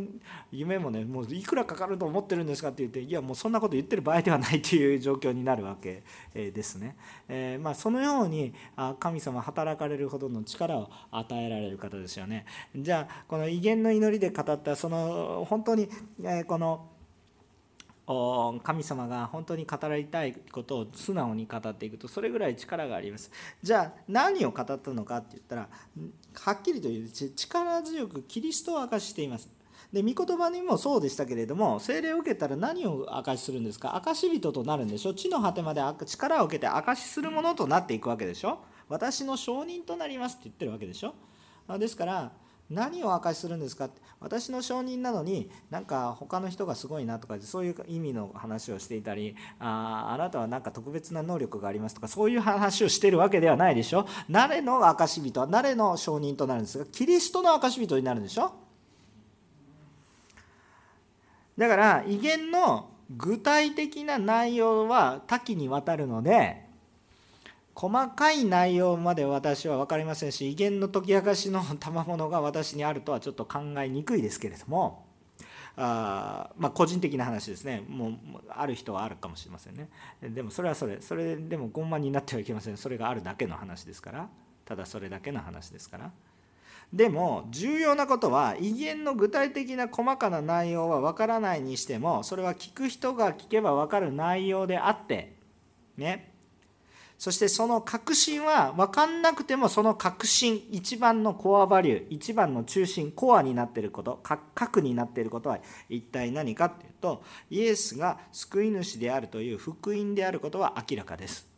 [0.52, 6.02] 夢もねもういくらかかると思ってるんですかって言っていやもうそんなこと言ってる場合ではないという状況になるわけ
[6.34, 6.96] ですね、
[7.28, 8.54] えー、まあ、そのように
[9.00, 12.46] 神様働かれるほどの力を与与えられる方ですよね。
[12.74, 15.88] じゃあこの威厳の祈りで語ったその本当に
[16.46, 16.88] この
[18.62, 23.30] 神様が本当に語られたいことを素直に語っていくとそれぐらい力があります。
[23.62, 25.68] じゃあ何を語ったのかって言ったら
[26.34, 29.50] はっきりと言うと力強くキリストを明かしています。
[29.92, 33.94] で御言葉にもそうでしたけれども精霊を受けたら何を証しするんですか？
[33.94, 35.14] 証人となるんでしょ？
[35.14, 38.60] 地の果てまで力を受けて証しするものとなっていくわけでしょ？
[38.88, 41.14] 私の証人となりますって言ってるわけでしょ？
[41.78, 42.32] ですから
[42.70, 44.00] 何を証しするんですかって？
[44.20, 54.06] 私の証人なのになんか他の人がすごいなとかそういう意味の話をしていたりああなたはなんか特別な能力がありますとかそういう話をしてるわけではないでしょ？
[54.30, 58.52] 誰の証人は誰の証人となるんですがキリストの証人になるんでしょ？
[61.56, 66.67] だから威厳の具体的な内容は多岐にわたるので
[67.78, 75.06] 細かい内容まで私は分かりませんし威厳の解き明かしの賜物が私にあるとはちょっと考えにくいですけれども
[75.76, 77.84] あまあ個人的な話ですね。
[77.88, 78.12] もう
[78.48, 79.88] ある人はあるかもしれませんね。
[80.20, 82.76] でもそれはそれそれでも傲慢になってはいけません。
[82.76, 84.28] それがあるだけの話ですから。
[84.64, 86.10] ただそれだけの話ですから。
[86.92, 95.36] でも重要なことは威厳の具体的な細かな内容は分からないにしてもそれは聞く人が聞けば分かる内容であって
[95.96, 96.32] ね。
[97.18, 104.20] そしてその確信は分かんなくてもその確信一番のコアバリュー一番の中心コアになっていること
[104.54, 111.48] 核になっていることは一体何かっていうとイエスが救い主であるという福音であることは明らかです。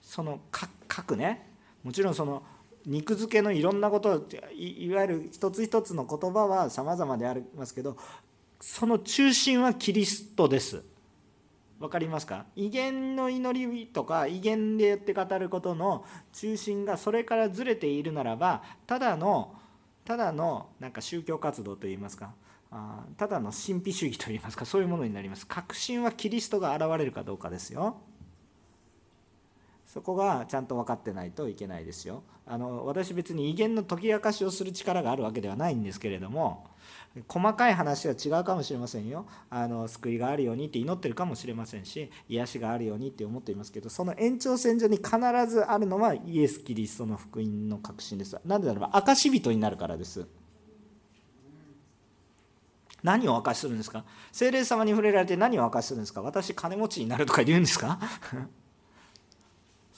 [0.00, 0.40] その
[0.86, 1.50] 核ね。
[1.82, 2.44] もちろんその
[2.86, 7.96] 肉付けのいろんなこといわゆる一つ一つの言葉は様々でありますけど
[8.60, 10.91] その中心はキリストです。
[11.82, 12.46] 分かりますか？
[12.54, 19.54] 威厳の祈りとか威厳でやって語ることの中心がそれからずれているならばただの
[20.04, 22.32] ただのなんか宗教活動といいますか
[22.70, 25.46] あただの神秘主義といいますかそういうものになります。
[25.46, 27.96] 確信はキリストが現れるかどうかですよ。
[29.92, 32.22] そこがちゃんと分かってないといけないですよ。
[32.46, 36.66] あの私別に威厳の解き明かしをする力があるわけではないんですけれども
[37.28, 39.26] 細かい話は違うかもしれませんよ。
[39.50, 45.10] あの救いがあるようにって祈ってるかもしれませんし癒しがあるようにって思っていますけどその延長線上に必
[45.46, 48.38] ずあるのはイエス・キリストの福音の確信です。
[48.46, 50.26] なぜならば証人になるからです。
[53.02, 54.06] 何を証しするんですか？
[54.32, 56.22] 精霊様に触れられて何を証しするんですか？
[56.22, 58.00] 私金持ちになるとか言うんですか？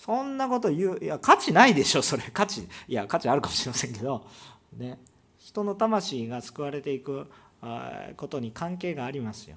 [0.04, 2.24] そんなこと言ういや価値ないでしょそれ。
[2.24, 4.26] 価値いや価値あるかもしれませんけど
[4.76, 4.98] ね。
[5.38, 7.26] 人の魂が救われていく
[8.18, 9.56] ことに関係がありますよ。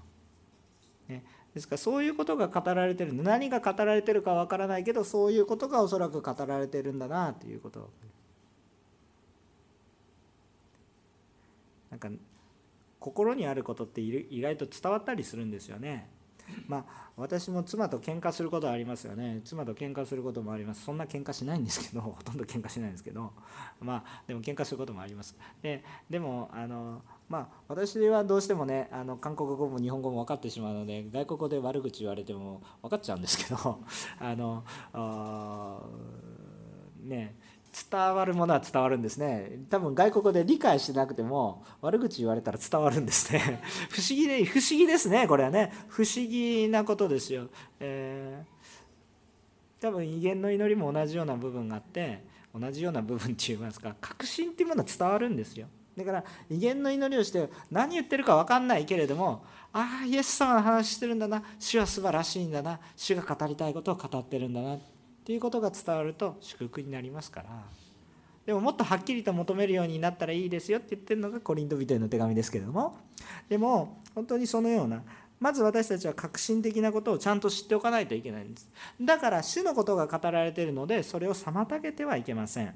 [1.09, 7.89] ね、ですからそういうことが語られてる何が語られてるかわからないけどそういうことがおそらく語られてるんだなということ。
[11.89, 12.09] なんか
[13.01, 16.09] 心にあることって意外と伝わったりするんですよね。
[16.67, 19.41] まあ私も妻と喧嘩することはありますよね。
[19.43, 20.83] 妻と喧嘩することもあります。
[20.83, 23.33] そんな喧嘩しないんですけど ほとんど喧嘩しないんですけど。
[23.79, 25.35] まあでも喧嘩することもあります。
[25.61, 33.79] ででもあのまあ私はどうしてもねあの韓国語も日本語も分かってしまうので外国語で悪口言われても分かっちゃうんですけど
[34.19, 35.81] あのあ
[37.03, 37.35] ね
[37.89, 39.59] 伝わるものは伝わるんですね。
[39.69, 43.61] 多分外国で理解してなくても悪口言われたら伝わるんですね。
[43.89, 45.71] 不思議で不思議ですねこれはね。
[45.87, 47.47] 不思議なことですよ、
[47.79, 55.67] えー、多分威厳の祈りも同じような部分があって同じような部分って言いますか確信っていうものは伝わるんですよ。
[55.97, 64.96] だから威厳の祈りをして何言ってるか分かんないけれどもああイエス様の話してるんだな主は素晴らしいんだな主が語りたいことを語ってるんだなって
[65.33, 67.47] いうことが伝わると祝福になりますから。
[68.45, 72.97] でももっとはっきりと求めるようになったらいいですよって言ってるのがコリント人への手紙ですけれども。
[73.49, 75.03] でも本当にそのような
[75.39, 78.71] まず私たちは革新的なことをちゃんと知っておかないといけないんです。
[79.01, 82.73] だから主のことが語られているのでそれを妨げてはいけません。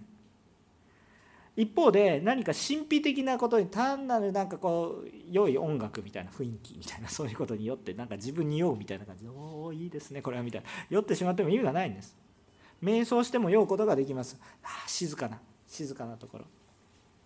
[1.56, 10.68] 一方で何か神秘的なことに単なるなんかこう良い音楽みたいな雰囲気みたいなそういうことによってなんか自分に酔うみたいな感じでおおいいですねこれはみたいな。
[10.89, 12.16] 酔ってしまっても意味がないんです。
[12.84, 14.40] 瞑想しても酔うことができます。
[14.64, 16.46] あ静かな静かなところ。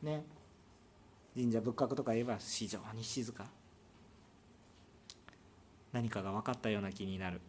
[0.03, 0.24] ね。
[1.36, 3.45] 神社仏閣とか言えば非常に静か。
[5.91, 7.41] 何かが分かったような気になる。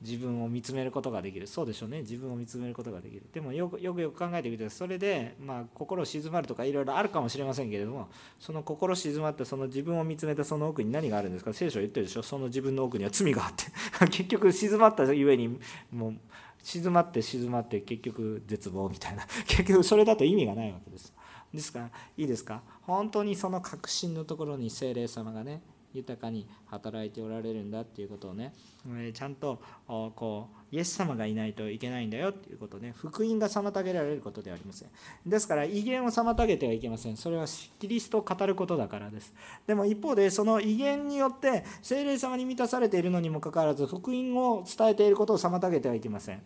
[0.00, 1.46] 自分を見つめることができる。
[1.46, 2.00] そうでしょうね。
[2.00, 3.22] 自分を見つめることができる。
[3.32, 8.08] でもよくよくよく考えてみてそれで、まあ、心静まるとかいろいろあるかもしれませんけれども
[8.40, 11.52] その心静まってその自分を見つめたその奥に何があるんですか？
[11.52, 12.24] 聖書言ってるでしょ？
[12.24, 13.66] その自分の奥には罪があって。
[14.10, 15.56] 結局静まったゆえに
[15.92, 16.14] もう
[16.62, 19.26] 静まって静まって結局絶望みたいな。
[19.46, 21.12] 結局それだと意味がないわけです。
[21.52, 22.62] ですからいいですか？
[22.82, 25.62] 本当にその確信のところに精霊様がね
[25.94, 28.52] 豊かに働いておられるんだっていうことをね
[28.98, 32.92] えちゃんとこうイエス様がいないといけないんだよっていうことね。
[32.96, 34.88] 福音が妨げられることではありません。
[35.26, 37.16] ですから威厳を妨げてはいけません。
[37.16, 37.46] それは
[37.78, 39.34] キリストを語ることだからです。
[39.66, 46.42] でも一方でその威厳によって精霊様に満たされているのにもかかわらず福音を伝えていることを妨げてはいけません。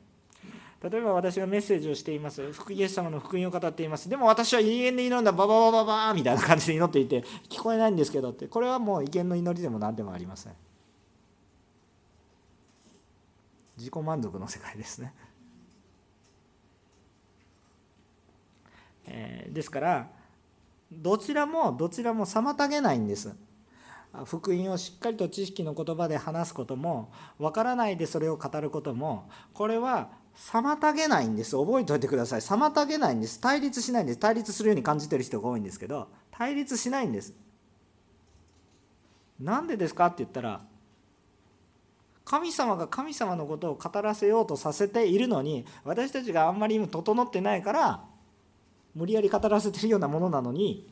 [0.88, 2.52] 例えば私がメッセージをしています。
[2.52, 4.08] 福イエス様の福音を語っています。
[4.08, 10.52] でも私は永遠で祈るんだ、バババババーみたいな感じで祈っていて、聞こえないんですけどって、これはもう威厳の祈りでも何でもありません。
[13.76, 15.14] 自己満足の世界ですね。
[19.06, 20.08] えー、ですから、
[20.90, 23.34] どちらもどちらも妨げないんです。
[24.24, 31.56] 福音をしっかりと知識の言葉で話すことも分からないでそれを語ることもこれは妨げないんです。
[31.56, 32.40] 覚えておいてください。
[32.40, 33.40] 妨げないんです。
[33.40, 34.18] 対立しないんです。
[34.18, 37.34] 対立するように感じてる人が多いんですけど対立しないんです。
[39.40, 40.60] なんでですかって言ったら
[42.24, 48.04] 神様が神様のことを語らせようとさせているのに私たちがあんまり今整ってないから
[48.94, 50.88] 無理やり語らせてるようなものなのに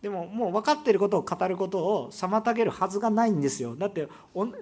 [0.00, 3.76] でももう分かっていることを語ることを妨げるはずがないんですよ。
[3.76, 4.08] だって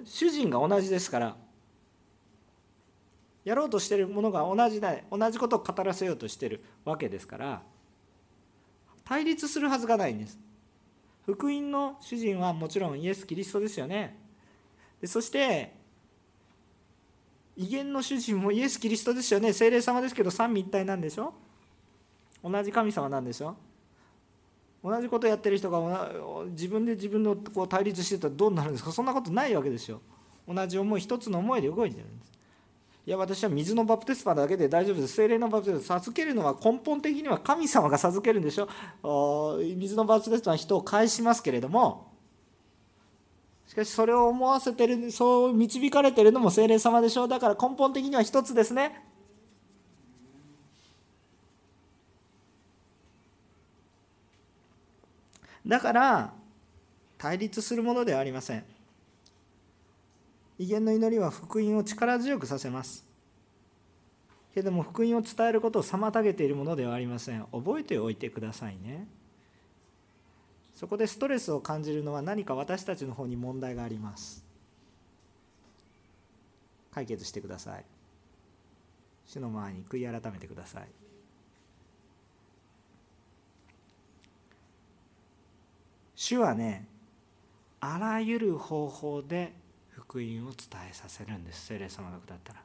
[0.05, 1.37] 主人が同じですから
[3.49, 7.63] やろうとしてるものが同じだ同じことを語らせようとしてるわけですから
[9.05, 10.39] 対立するはずがないんです。
[11.25, 14.19] 福音の主人はもちろんイエス・キリストですよね。
[15.01, 15.73] でそして
[17.57, 19.53] 威厳の主人もイエス・キリストですよね。
[19.53, 21.33] 精霊様ですけど三位一体なんでしょ？
[22.45, 23.57] 同じ神様なんでしょ？
[24.85, 26.13] 同じことやってる人が
[26.51, 28.93] 自分で自分のこう対立してたらどうなるんですか？
[28.93, 30.01] そんなことないわけですよ。
[30.47, 32.33] 同じ思い一つの思いで動いてるんです。
[33.09, 35.15] いや私は水のバプテスマだけで大丈夫です。
[35.15, 38.69] 精霊のバプテスマ授けるのは根本的には神様が授けるんでしょ。
[39.79, 42.13] 水のバプテスマは人を返しますけれども。
[43.67, 47.27] しかしそれを思わせてるそう導かれてるのも精霊様でしょ。
[47.27, 49.03] だから根本的には一つですね。
[55.67, 56.35] だから
[57.17, 58.65] 対立するものではありません。
[60.59, 63.07] 威厳の祈りは福音を力強くさせます。
[64.53, 67.45] けれども福音を伝えることを妨げているものではありません。
[67.53, 69.07] 覚えておいてくださいね。
[70.75, 74.45] そこでストレスを感じるのは何か私たちの方に問題があります。
[76.93, 77.85] 解決してください。
[79.27, 80.89] 主の前に悔い改めてください。
[86.17, 86.85] 主はね
[87.81, 89.53] あらゆる方法で
[90.09, 91.67] 福音を伝えさせるんです。
[91.67, 92.61] 聖霊様が下ったら。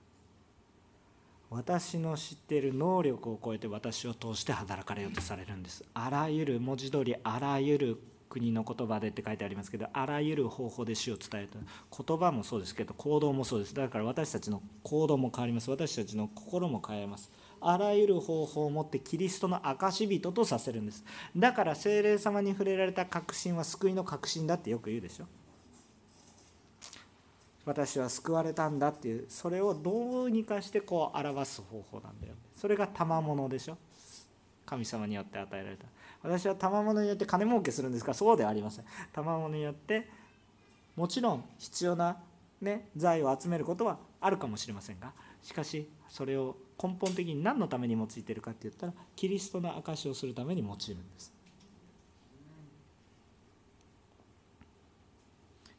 [1.49, 5.83] 私の知っている能力を超えて私を通して働かれようとされるんです。
[5.93, 11.59] あらゆる文字通りあらゆる国の言葉でって書いてありますけどあらゆる方法で死を伝えた
[12.03, 13.75] 言葉もそうですけど行動もそうです。
[13.75, 15.69] だから私たちの行動も変わります。
[15.69, 17.29] 私たちの心も変えます。
[17.59, 21.03] あらゆる方法を持ってキリストの証人とさせるんです。
[21.35, 25.25] だから精霊様に触れられた確信は救いの確信だってよく言うでしょ。
[27.65, 32.33] 私は救われたんだっていうそれをどうにかしてこう表す方法なんだよ。
[32.55, 33.77] それが賜物でしょ。
[34.65, 35.85] 神様によって与えられた。
[36.21, 38.85] 私は賜物によって金儲けするんですかそうではありません。
[39.13, 40.09] 賜物によって
[40.95, 42.17] もちろん必要な、
[42.61, 45.11] ね、財を集めることはあるかもしれませんが
[45.41, 51.32] しかしそれを根本的に何のために用いているかって言ったらキリストの証しをするために用いるんです。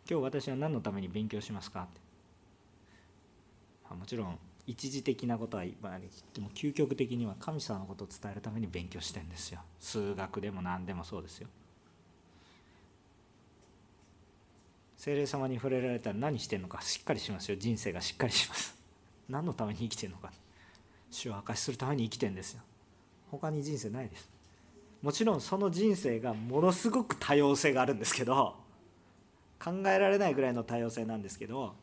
[0.09, 1.83] 今日私は何のために勉強しますか？
[1.83, 2.01] って。
[3.95, 5.71] もちろん一時的なことはで
[6.41, 9.61] も究極的には神様のことを伝えるために勉強してんですよ。
[9.79, 11.49] 数学でも何でもそうですよ。
[14.97, 17.57] 精霊様に触れられたら何してんのかしっかりしますよ。
[17.59, 18.75] 人生がしっかりします。
[19.29, 20.33] 何のために生きてるのか。
[21.11, 22.63] 主を明かしするために生きてんですよ。
[23.31, 24.29] 他に人生ないです。
[25.03, 28.57] もちろんその人生がものすごく多様性があるんですけど
[29.63, 31.75] 考えられないぐらいの多様性なんですけど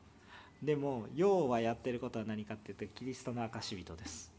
[0.61, 4.31] でも要はやってることは何かっていうとキリストの証人です、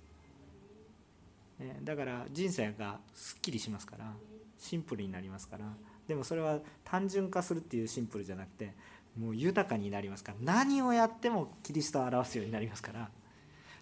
[1.59, 4.13] ね、だから人生がすっきりしますから
[4.59, 5.65] シンプルになりますから
[6.07, 8.75] でもそれは単純化するっていうシンプルじゃなくて
[9.19, 13.11] もう豊かになりますから何をやってもキリストを表すようになりますから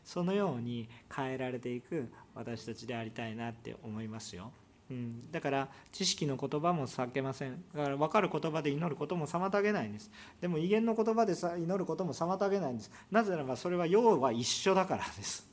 [0.05, 4.51] そのように変えられていく私たちでありたいなって思いますよ。
[4.91, 7.63] うん、だから知識の言葉も避けません。
[7.75, 10.11] だから分かる言葉で祈ることも妨げないんです。
[10.41, 12.91] でも威厳の言葉でさ祈ることも妨げないんです。
[13.11, 15.49] なぜならばそれは要は一緒だからです。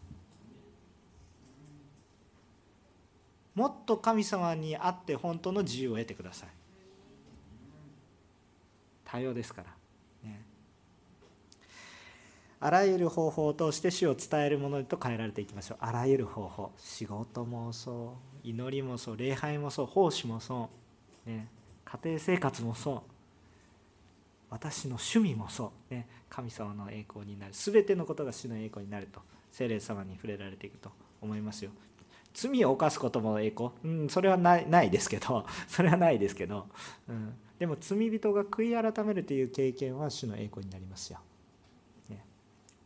[3.54, 6.50] もっと神様にあって本当の自由を得てください。
[9.06, 10.42] 多様ですから、ね、
[12.60, 15.78] あらゆる方法を通して死を伝えるものと変えられていきましょう。
[15.82, 16.72] あらゆる方法。
[16.78, 18.37] 仕事もそう。
[18.44, 20.70] 祈りもそう礼拝もそう奉仕もそ
[21.26, 21.48] う、ね、
[21.86, 23.02] 家庭生活もそう
[24.50, 29.20] 私の趣味もそう、ね、神様の栄光になる全てのことが主の栄光になると
[29.52, 31.72] 聖霊様に触れられていくと思いますよ。
[32.34, 36.68] 罪を犯すことも栄光、うん、それはないないですけど それはないですけど、
[37.10, 41.20] うん、でも罪人が悔い改めるという経験は主の栄光になりますよ。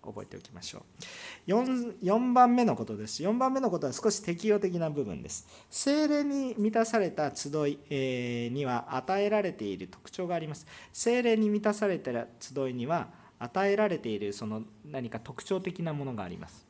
[0.04, 0.84] 覚えておきましょ
[1.48, 1.52] う。
[1.52, 3.24] 4, 4番目のことです。
[3.24, 5.48] 4番目のことは少し適用的な部分です。
[5.70, 10.66] 精霊に満たされた集い、えには与えられている特徴があります。
[10.92, 16.64] 精霊に満たされた集いには与えられているその何か特徴的なものがあります、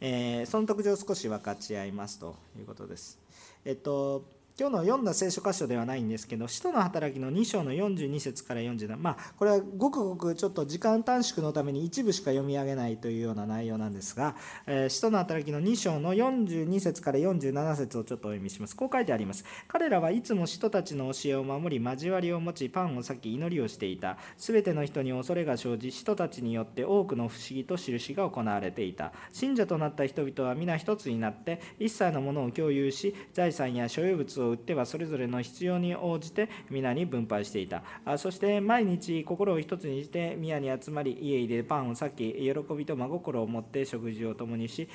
[0.00, 3.18] え、その特徴を少し分かち合いますということです。
[3.64, 14.36] えっと今日の読んだ聖書箇所ではないんですけど、使徒の働きの2章の42節から47、まあ、これはごくごくちょっと時間短縮のために一部しか読み上げないというような内容なんですが、
[14.66, 18.76] えー、使徒の働きの2章の42節から47節をちょっとお読みします。
[18.76, 19.46] こう書いてあります。
[19.66, 24.18] 彼らはいつも使徒たちの教えを守り、交わりを持ち、パンを裂き、祈りをしていた。
[24.36, 29.14] すべての人に恐れが生じ、使徒たちによって多くの不思議と印が行われていた。
[29.32, 37.82] 信者となった人々は皆一つになって、一切のものを共有し、財産や所有物を売ってはそれぞれの必要に応じて皆に分配していた。
[38.04, 44.88] あそして毎日心を一つにして宮に集まり家でパンを裂き喜びと真心を持って食事を共にし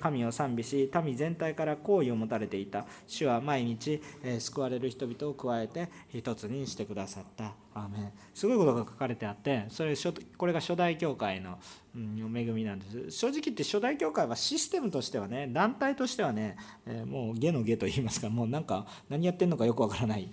[0.00, 2.86] 神を賛美し民全体から好意を持たれていた。
[3.06, 4.00] 主は毎日
[4.38, 7.54] 救われる人々を加えて一つにしてくださった。
[7.74, 7.88] ア
[8.34, 9.94] すごいことが書かれてあってそれ
[10.36, 11.58] これが初代教会の、
[11.94, 13.18] うん、恵みなんです。
[13.18, 20.30] 正直言って初代教会はシステムとしてはね団体としてはね、え、もう下の下と言いますかもうなんか何やってんのかよくわからない。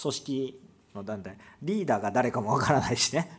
[0.00, 0.60] 組織
[0.94, 1.36] の団体。
[1.62, 3.30] リーダーが誰かもわからないしね。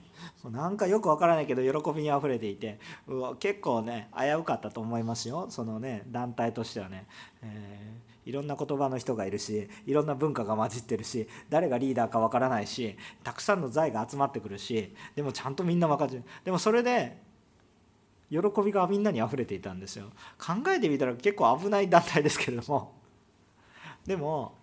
[0.50, 2.80] なんかよくわからないけど喜びにあふれていて。
[3.08, 5.48] うわ結構ね危うかったと思いますよ。
[5.50, 7.08] そのね団体としてはね、
[7.44, 7.94] え
[8.26, 16.24] いろんな言葉の人がいるしいろんな文化が混じってるし誰がリーダーかわからないしたくさんの財が集まってくるしでもちゃんとみんな分かる。
[16.44, 17.18] でもそれで
[18.30, 20.06] 喜びがみんなに溢れていたんですよ。
[20.38, 22.94] 考えてみたら結構危ない団体ですけれども。
[24.06, 24.56] でも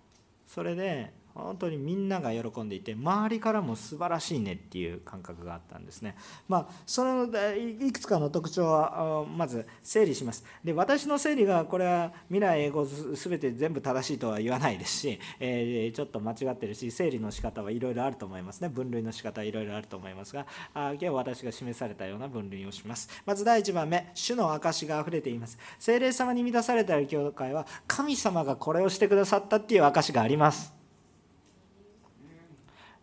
[0.46, 6.16] それで本当にみんなが喜んでいて周りからも素晴らしいねっていう感覚があったんですね。
[6.48, 10.44] まあそのいくつかの特徴はまず整理します。
[10.64, 23.08] で私の整理がこれは未来英語全て全部正しいとは言わないですし、えー、ちょっと間違ってるし整理の仕方はいろいろあると思いますね分類の仕方はいろいろあると思いますがあ今日私が示されたような分類をします。
[23.24, 25.58] まず第1番目主の証があふれています。
[25.78, 30.77] 精霊様に満たされた教会は神様がこれをしてくださったっていう証があります。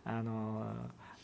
[0.06, 0.66] あの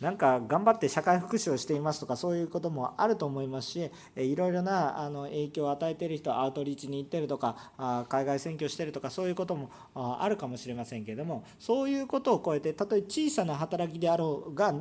[0.02, 14.74] なんか頑張って社会福祉をしていますとかそういうこともあると思いますしいろいろなあの影響を与えている人アウトリーチに行ってるとか海外選挙してるとかそういうこともあるかもしれませんけれどもそういうことを超えてたとえ小さな働きであろうが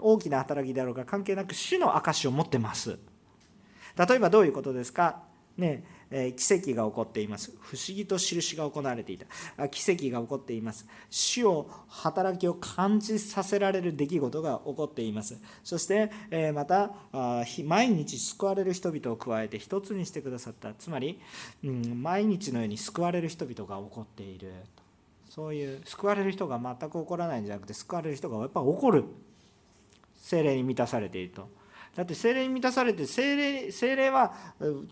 [0.00, 2.96] 大きな働きであろうが関係なく主の証を持ってます。
[3.96, 5.24] 例えばどういうことですか？
[5.58, 7.52] ねえ奇跡が起こっています。
[7.60, 9.68] 不思議と印が行われていた。
[9.68, 10.86] 奇跡が起こっています。
[11.08, 15.40] 主を働きを感じさせられる出来事が起こっています。
[15.62, 16.90] そして、えまた
[17.64, 20.74] 毎日救われる人々を加えて一つにしてくださった。
[20.74, 21.20] つまり、
[21.64, 24.52] うん、毎日のように救われる人々が起こっている。
[25.28, 29.04] そういう救われる人が全く起こらないんじゃなくて救われる人がやっぱ起こる。
[30.16, 31.59] 精霊に満たされていると。
[31.96, 34.32] だって精霊に満たされて精霊精霊は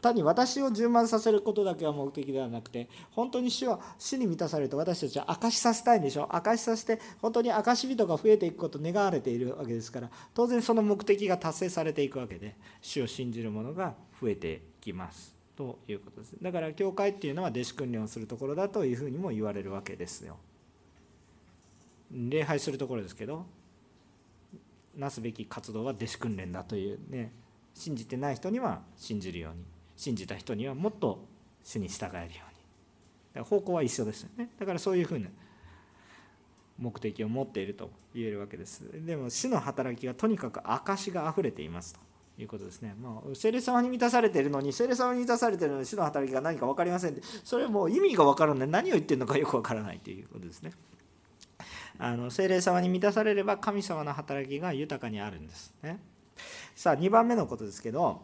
[0.01, 15.39] 単に私を充満させることだけは目的ではなくて本当に主は主に満たされると私たちは証しさせたいんでしょ証しさせて本当に証し人が増えていくことを願われているわけですから当然その目的が達成されていくわけで主を信じる者が増えていきます。
[15.57, 16.37] ということです。
[16.41, 20.37] だから教会っていうのは弟子訓練をするところだというふうにも言われるわけですよ。
[22.13, 23.45] 礼拝するところですけど
[24.99, 27.33] なすべき活動は弟子訓練だというね
[27.75, 29.65] 信じてない人には信じるように
[29.97, 31.25] 信じた人にはもっと
[31.63, 32.45] 主に従えるようにだか
[33.35, 35.29] ら方向は一緒ですよねだからそういうふうな
[36.79, 42.01] 目的を持っていると言えるわけですでも主の働きがとにかく証があふれていますと
[42.43, 42.95] いうことですね。
[42.95, 50.71] もう聖霊様に満たされているのに、聖霊様に満たされているのに、主の働きが何か分かりませんって、それもう意味が分からない、何を言ってるのかよく分からないということですね。
[51.99, 55.99] あの精霊様に満たされれば神様の働きが豊かにあるんですね。
[56.75, 58.23] さあ2番目のことですけど、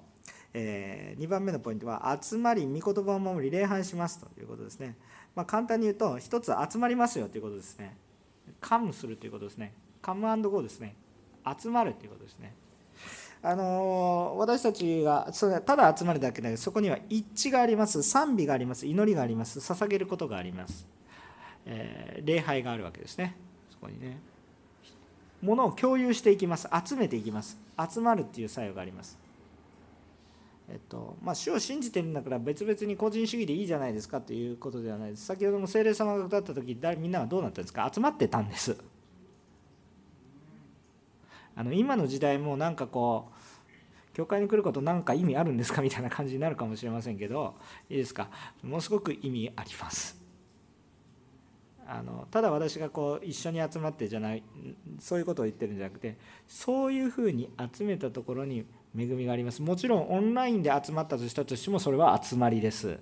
[0.53, 4.97] えー、2番目のポイントは集まり御言葉を守り礼拝しますということですね。
[5.35, 7.97] まあ、簡単に言うと1つ集まりますよということですね。
[8.61, 9.73] カムするということですね。
[10.01, 10.95] カムゴーですね。
[11.61, 12.55] 集まるということですね。
[13.43, 20.87] あの私たちがそれただ集まるだけでそこには一致があります賛美があります祈りがあります捧げることがあります、
[21.67, 23.37] えー、礼拝があるわけですね
[23.85, 24.19] こにね。
[25.43, 26.69] ものを共有していきます。
[26.87, 27.59] 集めていきます。
[27.91, 29.19] 集まるっていう作用があります。
[30.71, 35.27] えっとまあ、主を信じてるんだから別々に個人主義でいいじゃないですかということではないです。
[35.27, 37.91] 先ほども聖霊様が歌った時みんなはどうなったんですか？
[37.95, 38.77] 集まってたんです。
[41.55, 45.83] あの今の時代もなんかこう教会に来ることなんか意味あるんですか？
[45.83, 47.57] みたいな感じになるかもしれませんけど
[47.91, 48.31] いいですか？
[48.63, 50.24] ものすごく意味あります。
[51.87, 54.43] あのただ私がこう一緒に集まってじゃない
[54.99, 56.17] そういうことを言ってるんじゃなくて
[56.47, 58.65] そういうふうに集めたところに
[58.97, 59.61] 恵みがあります。
[59.61, 62.99] もちろんオンラインで集まったとしたとしてもそれは集まりです。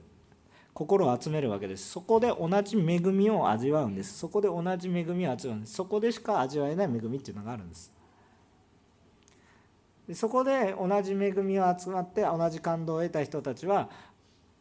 [0.74, 1.90] 心を集めるわけです。
[1.90, 4.18] そこで同じ恵みを味わうんです。
[4.18, 5.74] そこで同じ恵みを味わうんです。
[5.74, 7.92] そこでしか味わえない恵みっていうのがあるんです。
[10.08, 13.90] でそこで同じ恵みを集まって同じ感動を得た人たちは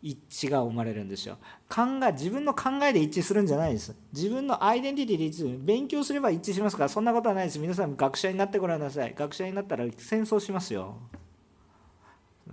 [0.01, 1.37] 一致が生まれるんですよ。
[1.69, 3.95] 考え自分の考えで一致するんじゃないです。
[4.11, 5.59] 自分のアイデンティティで一致する。
[5.59, 7.59] 勉強すれば一致しますからそんなことはないです。
[7.59, 9.13] 皆さん学者になってごらんなさい。
[9.15, 10.97] 学者になったら戦争しますよ。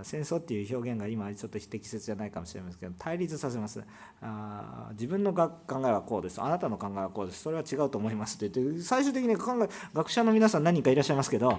[0.03, 3.83] 戦争っていう表現が今ちょっと不適切じゃないかもしれませんけど対立させます。
[4.21, 6.41] あ自分の考えはこうです。
[6.41, 7.43] あなたの考えはこうです。
[7.43, 11.59] それは違うと思いますって言って最終的に考え学者の皆さん何人かいらっしゃいますけど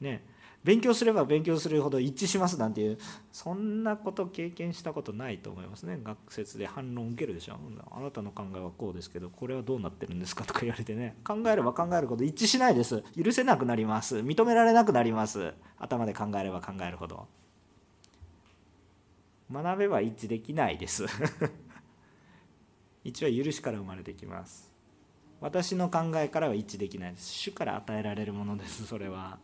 [0.00, 0.24] ね。
[0.62, 2.98] 勉強すれば勉強するほど一致しますなんていう
[3.32, 5.98] そんなこと経験したことないと思いますね。
[6.02, 7.56] 学説で反論受けるでしょ。
[7.90, 11.16] あなたの考えはこうですけどこれはどうなってるんですかとか言われてね。
[11.24, 13.02] 考えれば考えるほど一致しないです。
[13.22, 14.18] 許せなくなります。
[14.18, 15.54] 認められなくなります。
[15.78, 17.26] 頭で考えれば考えるほど。
[19.50, 21.06] 学べば一致できないです。
[23.02, 24.70] 一は許しから生まれてきます。
[25.40, 27.30] 私の考えからは一致できないです。
[27.30, 29.38] 主から与えられるものですそれは。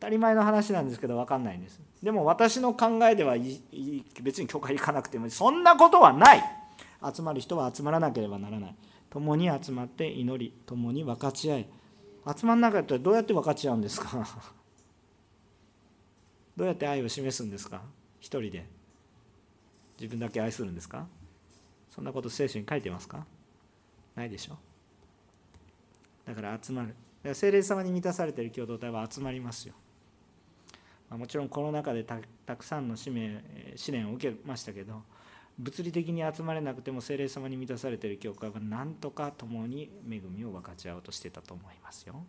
[0.00, 1.80] 当たり前の話なんですけど分かんないんです。
[2.02, 3.34] でも私の考えでは
[4.22, 6.42] 別に教会行かなくてもそんなことはない。
[7.14, 8.74] 集まる人は集まらなければならない。
[9.10, 11.66] 共に集まって祈り共に分かち合い。
[12.36, 14.24] 集まんなかったらどうやって分かち合うんですか？
[16.56, 17.82] どうやって愛を示すんですか？
[18.20, 18.66] 一人で。
[19.98, 21.06] 自分だけ愛するんですか？
[21.90, 23.24] そんなこと聖書に書いてますか？
[24.14, 24.56] ないでしょ？
[26.24, 26.94] だから集まる。
[27.34, 29.74] 聖霊様に満たされている共同体は集まりますよ。
[31.10, 33.42] もちろんコロナ禍でたくさんの使命
[33.76, 35.02] 試練を受けましたけど
[35.58, 42.24] 物理的に集まれなくても精霊様に満たされている教会は何とか共に恵みを分かち合おうとしてたと思いますよ。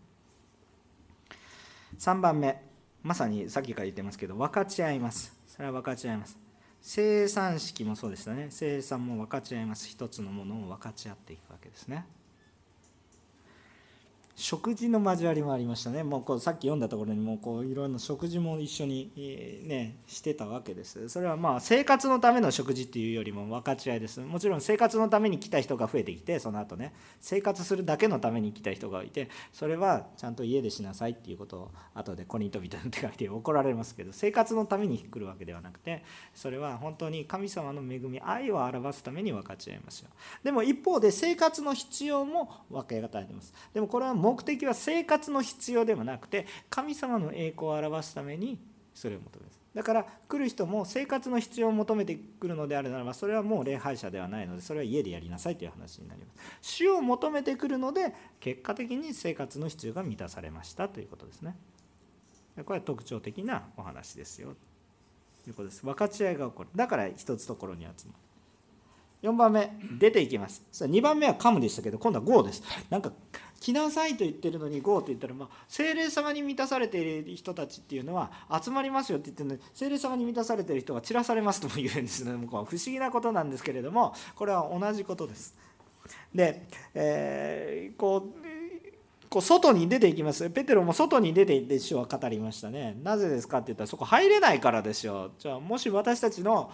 [1.98, 2.62] 3番目
[3.04, 5.38] まさにさっきから言ってますけど分かち合います。
[5.48, 6.40] それは分かち合います。
[6.82, 8.48] 生産式もそうでしたね。
[8.50, 9.88] 生産も分かち合います。
[9.88, 12.06] 一つのものを分かち合っていくわけですね。
[14.40, 16.02] 食事の交わりもありましたね。
[16.02, 19.12] もうこうさっき読んだところにもこういろんな食事も一緒に、
[19.68, 21.10] ね、してたわけです。
[21.10, 24.22] それはまあ生活のための食事っていうよりも分かち合いです。
[24.22, 26.94] もちろん生活のために来た人が増えてきてその後ね。
[27.20, 40.10] 生活するだけのために来た人がいてそれはちゃんと家でしなさいっていうことを後でコリント人の手紙で怒られますけど生活のために来るわけではなくてそれは本当に神様の恵み愛を表すために分かち合いますよ。
[40.44, 43.54] でも一方で生活の必要も分け与えてます。
[43.74, 48.60] でもこれは目的は生活の必要ではなくて神様の栄光を表すために
[48.94, 49.60] それを求めます。
[49.74, 56.40] だから来る人も生活の必要を求めてくるのであるならばそれはもう礼拝者ではないのでそれは家でやりなさいという話になります。
[56.62, 61.56] 主を求めてくるので結果的に生活の必要が満たされましたということですね。
[62.66, 64.56] これは特徴的なお話ですよ。
[65.44, 65.84] ということです。
[65.84, 66.70] 分かち合いが起こる。
[66.76, 68.29] だから一つところに集まる。
[69.22, 70.64] 4番目出ていきます。
[70.72, 72.64] 2番目はカムでしたけど今度は GO です。
[72.90, 73.12] なんか
[73.60, 82.32] 来なさいと言ってるのに GO と言ったら、まあ、精霊様に満たされている人たちっていうのは集まりますよって言ってるのに精霊様に満たされている人が散らされますとも言うんですね。
[82.50, 85.56] 不思議なことなんですけれどもこれは同じことです。
[86.34, 88.50] で、えー、こう
[89.30, 90.50] こう外に出ていきます。
[90.50, 92.98] ペテロも外に出ていって主は語りましたね。
[93.04, 95.32] なぜですかって言ったらそこ入れないからですよ。
[95.38, 96.72] じゃあもし私たちの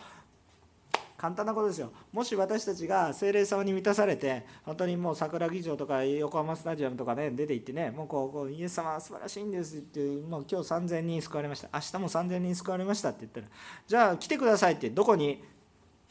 [1.18, 1.92] 簡単なことですよ。
[2.12, 11.70] もし私たちが精霊様に満たされて本当にもう桜木城とか横浜スタジアムとかね出て行ってねもうこうこうイエス様素晴らしいんですってもう今日3000人救われました。
[11.74, 13.48] 明日も3000人救われましたって言ったら
[13.88, 15.42] じゃあ来てくださいってどこに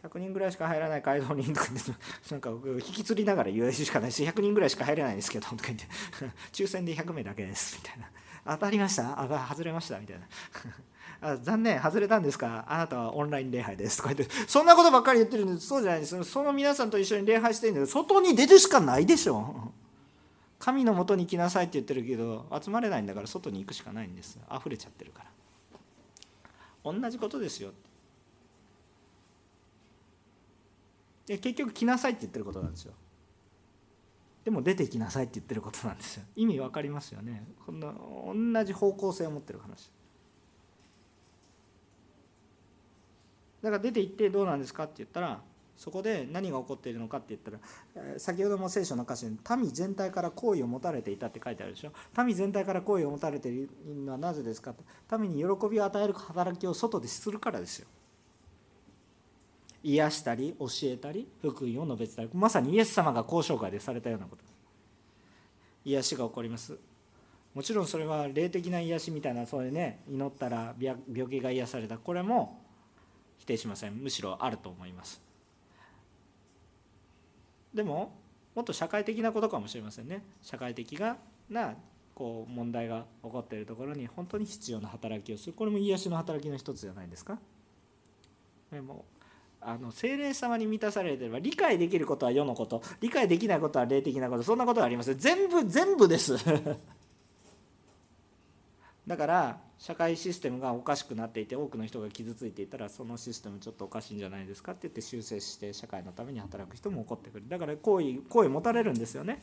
[0.03, 1.67] ？100人ぐらいしか入らない街道人とか
[2.31, 5.87] なんか引き釣りながら言われるしかないし100人ぐらいしか入れないんですけどとか言って
[6.53, 8.11] 抽選で100名だけですみたいな。
[8.47, 9.19] 当たりました？
[9.19, 9.99] あ外れました？
[9.99, 10.27] みたいな。
[11.21, 12.65] あ残念外れたんですか？
[12.69, 14.35] あなたはオンライン礼拝ですとか言って。
[14.47, 15.67] そんなことばっかり言ってるんです。
[15.67, 16.25] そうじゃないです。
[16.25, 19.73] その皆さんと一緒に礼拝してるんだけど外に出るしかないでしょ。
[20.59, 24.39] 神のもとに来なさいって言ってるけど集まれないんだから外に行くしかないんです。
[24.55, 25.25] 溢れちゃってるか
[26.85, 26.93] ら。
[26.93, 27.71] 同じことですよ。
[31.27, 32.93] で結局来なさいって言ってることなんですよ。
[34.45, 36.25] でも出てきなさいって言ってることなんですよ。
[36.37, 37.47] 意味分かりますよね。
[37.65, 39.91] こんな同じ方向性を持ってる話。
[43.65, 45.41] だから出て行ってどうなんですかって言ったら
[45.75, 51.93] そこで何が起こっているのかって言ったら先ほども聖書の歌詞に民全体から好意を持たれていたって書いてあるでしょ。
[52.23, 53.71] 民全体から好意を持たれている
[54.05, 54.85] のはなぜですかって。
[55.19, 57.89] 民に喜びを与える働きを外でするからですよ。
[59.83, 64.45] 癒したり教えたり福音を述べ伝えるまさにイエス様が交渉会でされたようなこと。
[65.85, 66.79] 癒しが起こります。
[67.53, 71.99] もちろんそれは霊的な癒しみたいなそれね祈ったら病気が癒された。
[71.99, 72.64] これも
[73.45, 73.95] 否定しません。
[73.95, 75.21] むしろあると思います。
[77.75, 78.15] でも
[78.55, 80.25] もっと社会的なことかもしれませんね。
[80.43, 80.99] 社会的
[81.51, 81.75] な
[82.15, 85.53] こう問題が起こっているところに本当に必要な働きをする。
[85.53, 87.39] これも癒しの働きの一つじゃないですか。
[88.73, 89.05] でも
[89.61, 92.83] あの精霊様に満たされてれば理解できることは世のこと。
[93.01, 94.43] 理解できないことは霊的なこと。
[94.43, 95.19] そんなことはありません。
[95.19, 96.37] 全部全部です。
[99.07, 107.45] だから社会システムがおかしくなっていて多くの人が傷ついていたらそのシステムちょっとおかしいんじゃないですかって言って修正して社会のために働く人も起こってくる。
[107.49, 109.43] だから好意好意持たれるんですよね。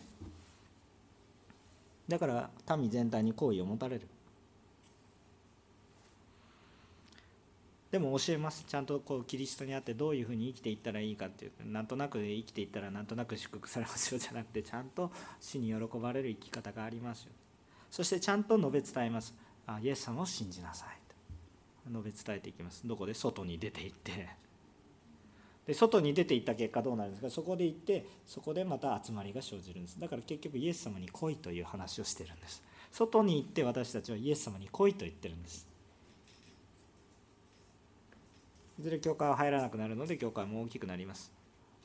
[2.07, 4.07] だから民全体に好意を持たれる。
[7.91, 8.63] でも教えます。
[8.65, 11.51] ちゃんとこうキリストにあってどういうふうに生きていったらいいかっていう。
[11.69, 17.31] なんとなく生きていったらなんとなく祝福されますよじゃなくてちゃんと死に喜ばれる生き方がありますよ。
[17.91, 19.35] そしてちゃんと述べ伝えます。
[19.67, 20.89] あイエス様を信じなさい
[21.87, 21.91] と。
[22.01, 22.85] 述べ伝えていきます。
[22.85, 23.13] どこで？
[23.13, 24.29] 外に出て行って。
[25.67, 27.29] で外に出て行った結果どうなるんですか？
[27.29, 29.99] そこで行ってそこでまた集まりが生じるんです。
[29.99, 32.63] だから結局イエス様に来いという話をしてるんです。
[32.91, 35.67] 外に行って私たちはイエス様に来いと言ってるんです。
[38.79, 41.31] いずれ教会は入らなくなるので教会も大きくなります。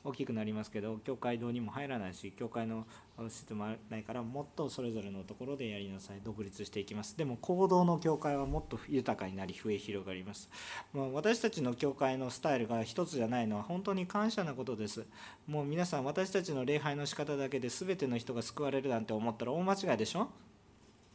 [0.03, 2.85] 大きくなりますけど教会堂にも入らないし教会の
[3.19, 7.17] 施設もないからもっとそれぞれのところでやりなさい独立していきます。
[7.17, 10.49] でも行動の教会はもっと豊かになり増え広がります。
[10.93, 15.05] もう私たちの教会のスタイルが一つじゃないのは本当に感謝なことです。
[15.45, 20.29] もう皆さん私たちの礼拝の仕方だけで全ての人が救われるなんて思ったら大間違いでしょ？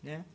[0.02, 0.26] ね。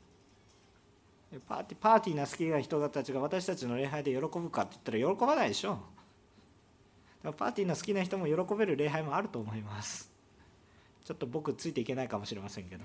[1.48, 5.78] パーティーパーティーな好きな人たちが私たちの礼拝で喜ぶかって言ったら喜ばないでしょ？
[7.34, 10.12] パーティーの好きな人も喜べる礼拝もあると思います。
[11.06, 12.84] ちょっと僕ついていけないかもしれませんけど。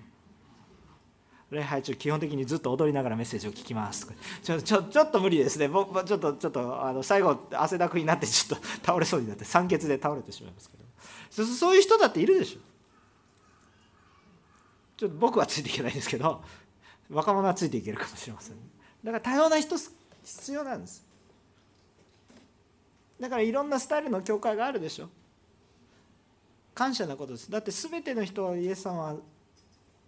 [1.50, 4.08] 礼拝中基本的にずっと踊りながらメッセージを聞きます
[4.42, 5.68] ちょちょちょっと無理ですね。
[5.68, 10.82] 僕ちょっとちょっとあの最後汗だくになってちょっと倒れそうになって酸欠で倒れてしまいますけど。
[11.44, 12.60] そういう人だっているでしょ。
[14.96, 16.42] ちょっと僕はついていけないんですけど。
[17.10, 18.56] 若者はついていけるかもしれません。
[19.04, 19.76] だから多様な人
[20.24, 21.04] 必要なんです。
[23.20, 25.08] だからいろんなスタイルの教会があるでしょ。
[26.74, 27.50] 感謝なことです。
[27.50, 29.16] だって全ての人はイエス様は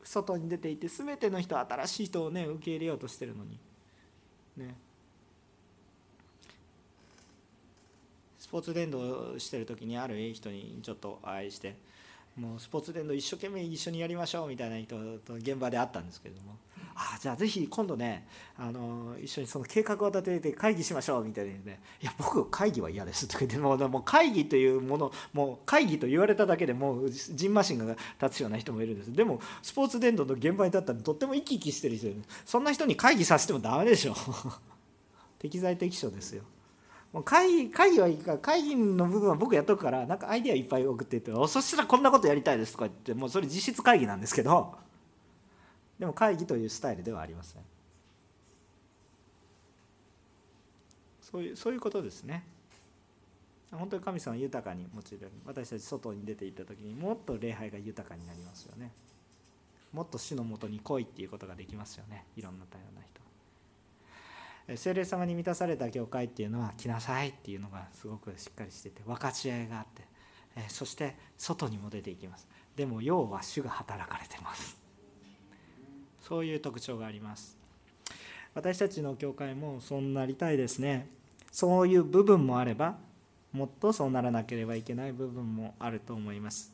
[0.03, 3.59] 外に出ていて全ての人は新しい人をね受け入れようとしてるのに。
[4.57, 4.77] ね。
[8.39, 11.77] スポーツ伝道してる時にあるいい人にちょっと愛して
[12.37, 16.57] もうスポーツ伝道一生懸命一緒にやりましょうみたいな人と現場で会ったんですけれども。
[16.97, 18.27] ああじゃあぜひ今度ね
[18.57, 29.13] あの一緒にその計画を立てて会議しましょうみたいなねいや僕会議は嫌ですとか言ってもう会議というものもう会議と言われただけでもうジンマシンが立つような人もいるんです。
[29.13, 32.15] でもスポーツ伝道の現場に立ったらとっても生き生きしてる人
[32.45, 34.15] そんな人に会議させてもダメでしょ。
[35.41, 36.45] 適材適所ですよ。
[37.15, 44.75] もう会議会議はいいから会議の部分は僕やっとくからなんかアイデアいっぱい送っていってそしたらこんなことやりたいですとか言ってもうそれ実質会議なんですけど
[45.97, 47.63] でも会議というスタイルではありません。
[51.23, 52.45] そういうそういうことですね。
[53.71, 55.31] 本当に神様豊かに用いられる。
[55.47, 58.91] 私たち外に出ていった時にもっと礼拝が豊かになりますよね。
[59.93, 62.27] もっと主のもとに来いっていうことができますよね。
[62.37, 63.14] いろんな多様な人
[64.77, 70.03] 聖霊様に満たされた教会っていうのは来なさいっていうのがすごくしっかりしてて分かち合いがあって
[70.69, 72.49] そして外にも出ていきます。
[72.75, 74.77] でも要は主が働かれてます。
[76.23, 77.59] そういう特徴があります。
[78.55, 81.09] 私たちの教会もそうなりたいですね。
[81.53, 82.97] そういう部分もあれば
[83.53, 86.73] もっとそうならなければいけない部分もあると思います。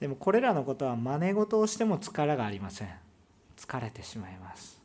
[0.00, 2.88] でもこれらのことは真似事をしても力がありません。
[3.56, 4.80] 疲れてしまいます、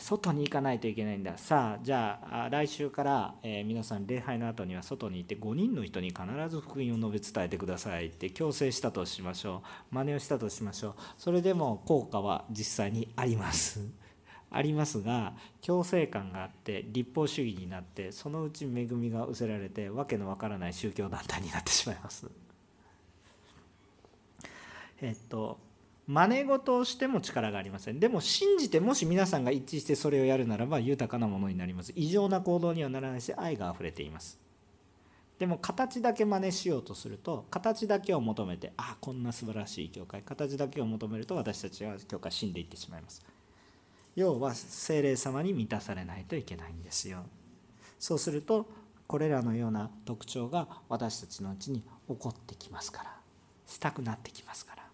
[0.00, 1.38] 外に行かないといけないんだ。
[1.38, 9.62] さあじゃあ来週から、えー、皆さん礼拝の後には外に行って5人の人に必ず福音を述べ伝えてくださいって強制したとしましょ
[9.92, 9.94] う。
[9.94, 10.94] 真似をしたとしましょう。
[11.16, 13.88] それでも効果は実際にあります。
[14.50, 22.28] ありますが強制感があって立法主義になってそのうち恵みが失せられてわけのわからない宗教団体になってしまいます。
[25.00, 25.65] えっと
[26.06, 27.98] 真似事をしても力がありません。
[27.98, 31.92] でも信じてもし皆さんが一致してそれをやるならば豊かなものになります。
[31.96, 34.38] 異常な行動にはならないし愛があふれています。
[35.38, 43.24] でも形だけ真似しようとすると形だけを求めてああこんな素晴らしい教会形だけを求めると私たちは教会死んでいってしまいます。
[44.14, 47.24] 要は精霊様に満たされないといけないんですよ。
[47.98, 48.68] そうすると
[49.08, 53.16] これらのような特徴が私たちのうちに起こってきますから。
[53.66, 54.85] したくなってきますから。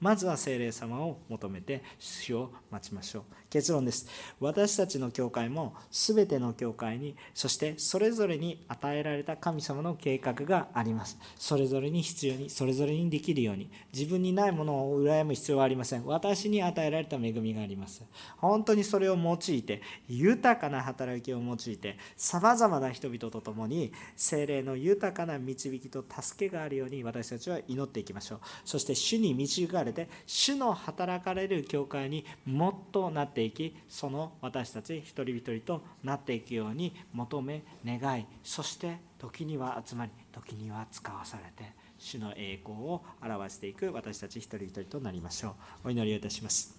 [0.00, 3.22] まずは精霊様を求めて主を待ちましょう。
[3.50, 4.06] 結論です。
[4.40, 11.18] 私たちの教会も全ての教会にそしてそれぞれに与えられた神様の計画があります。
[11.36, 13.70] それぞれに必要にそれぞれにできるように。
[13.92, 16.04] 自分にないものを羨む必要はありません。
[16.06, 18.04] 私に与えられた恵みがあります。
[18.38, 28.40] 本当にそれを用いて豊かな働きを用いてさまざまな人々と共に精霊の豊かな導きと助けがあるように私たちは祈っていきましょう。
[28.64, 45.88] そして主に導かれて主の働かれる教会にもっとなってっていきその私たち一人一人となっていくように求め願いそして時には集まり時には使わされて主の栄光を表していく私たち一人一人となりましょう。
[45.88, 46.74] お祈りをいたします。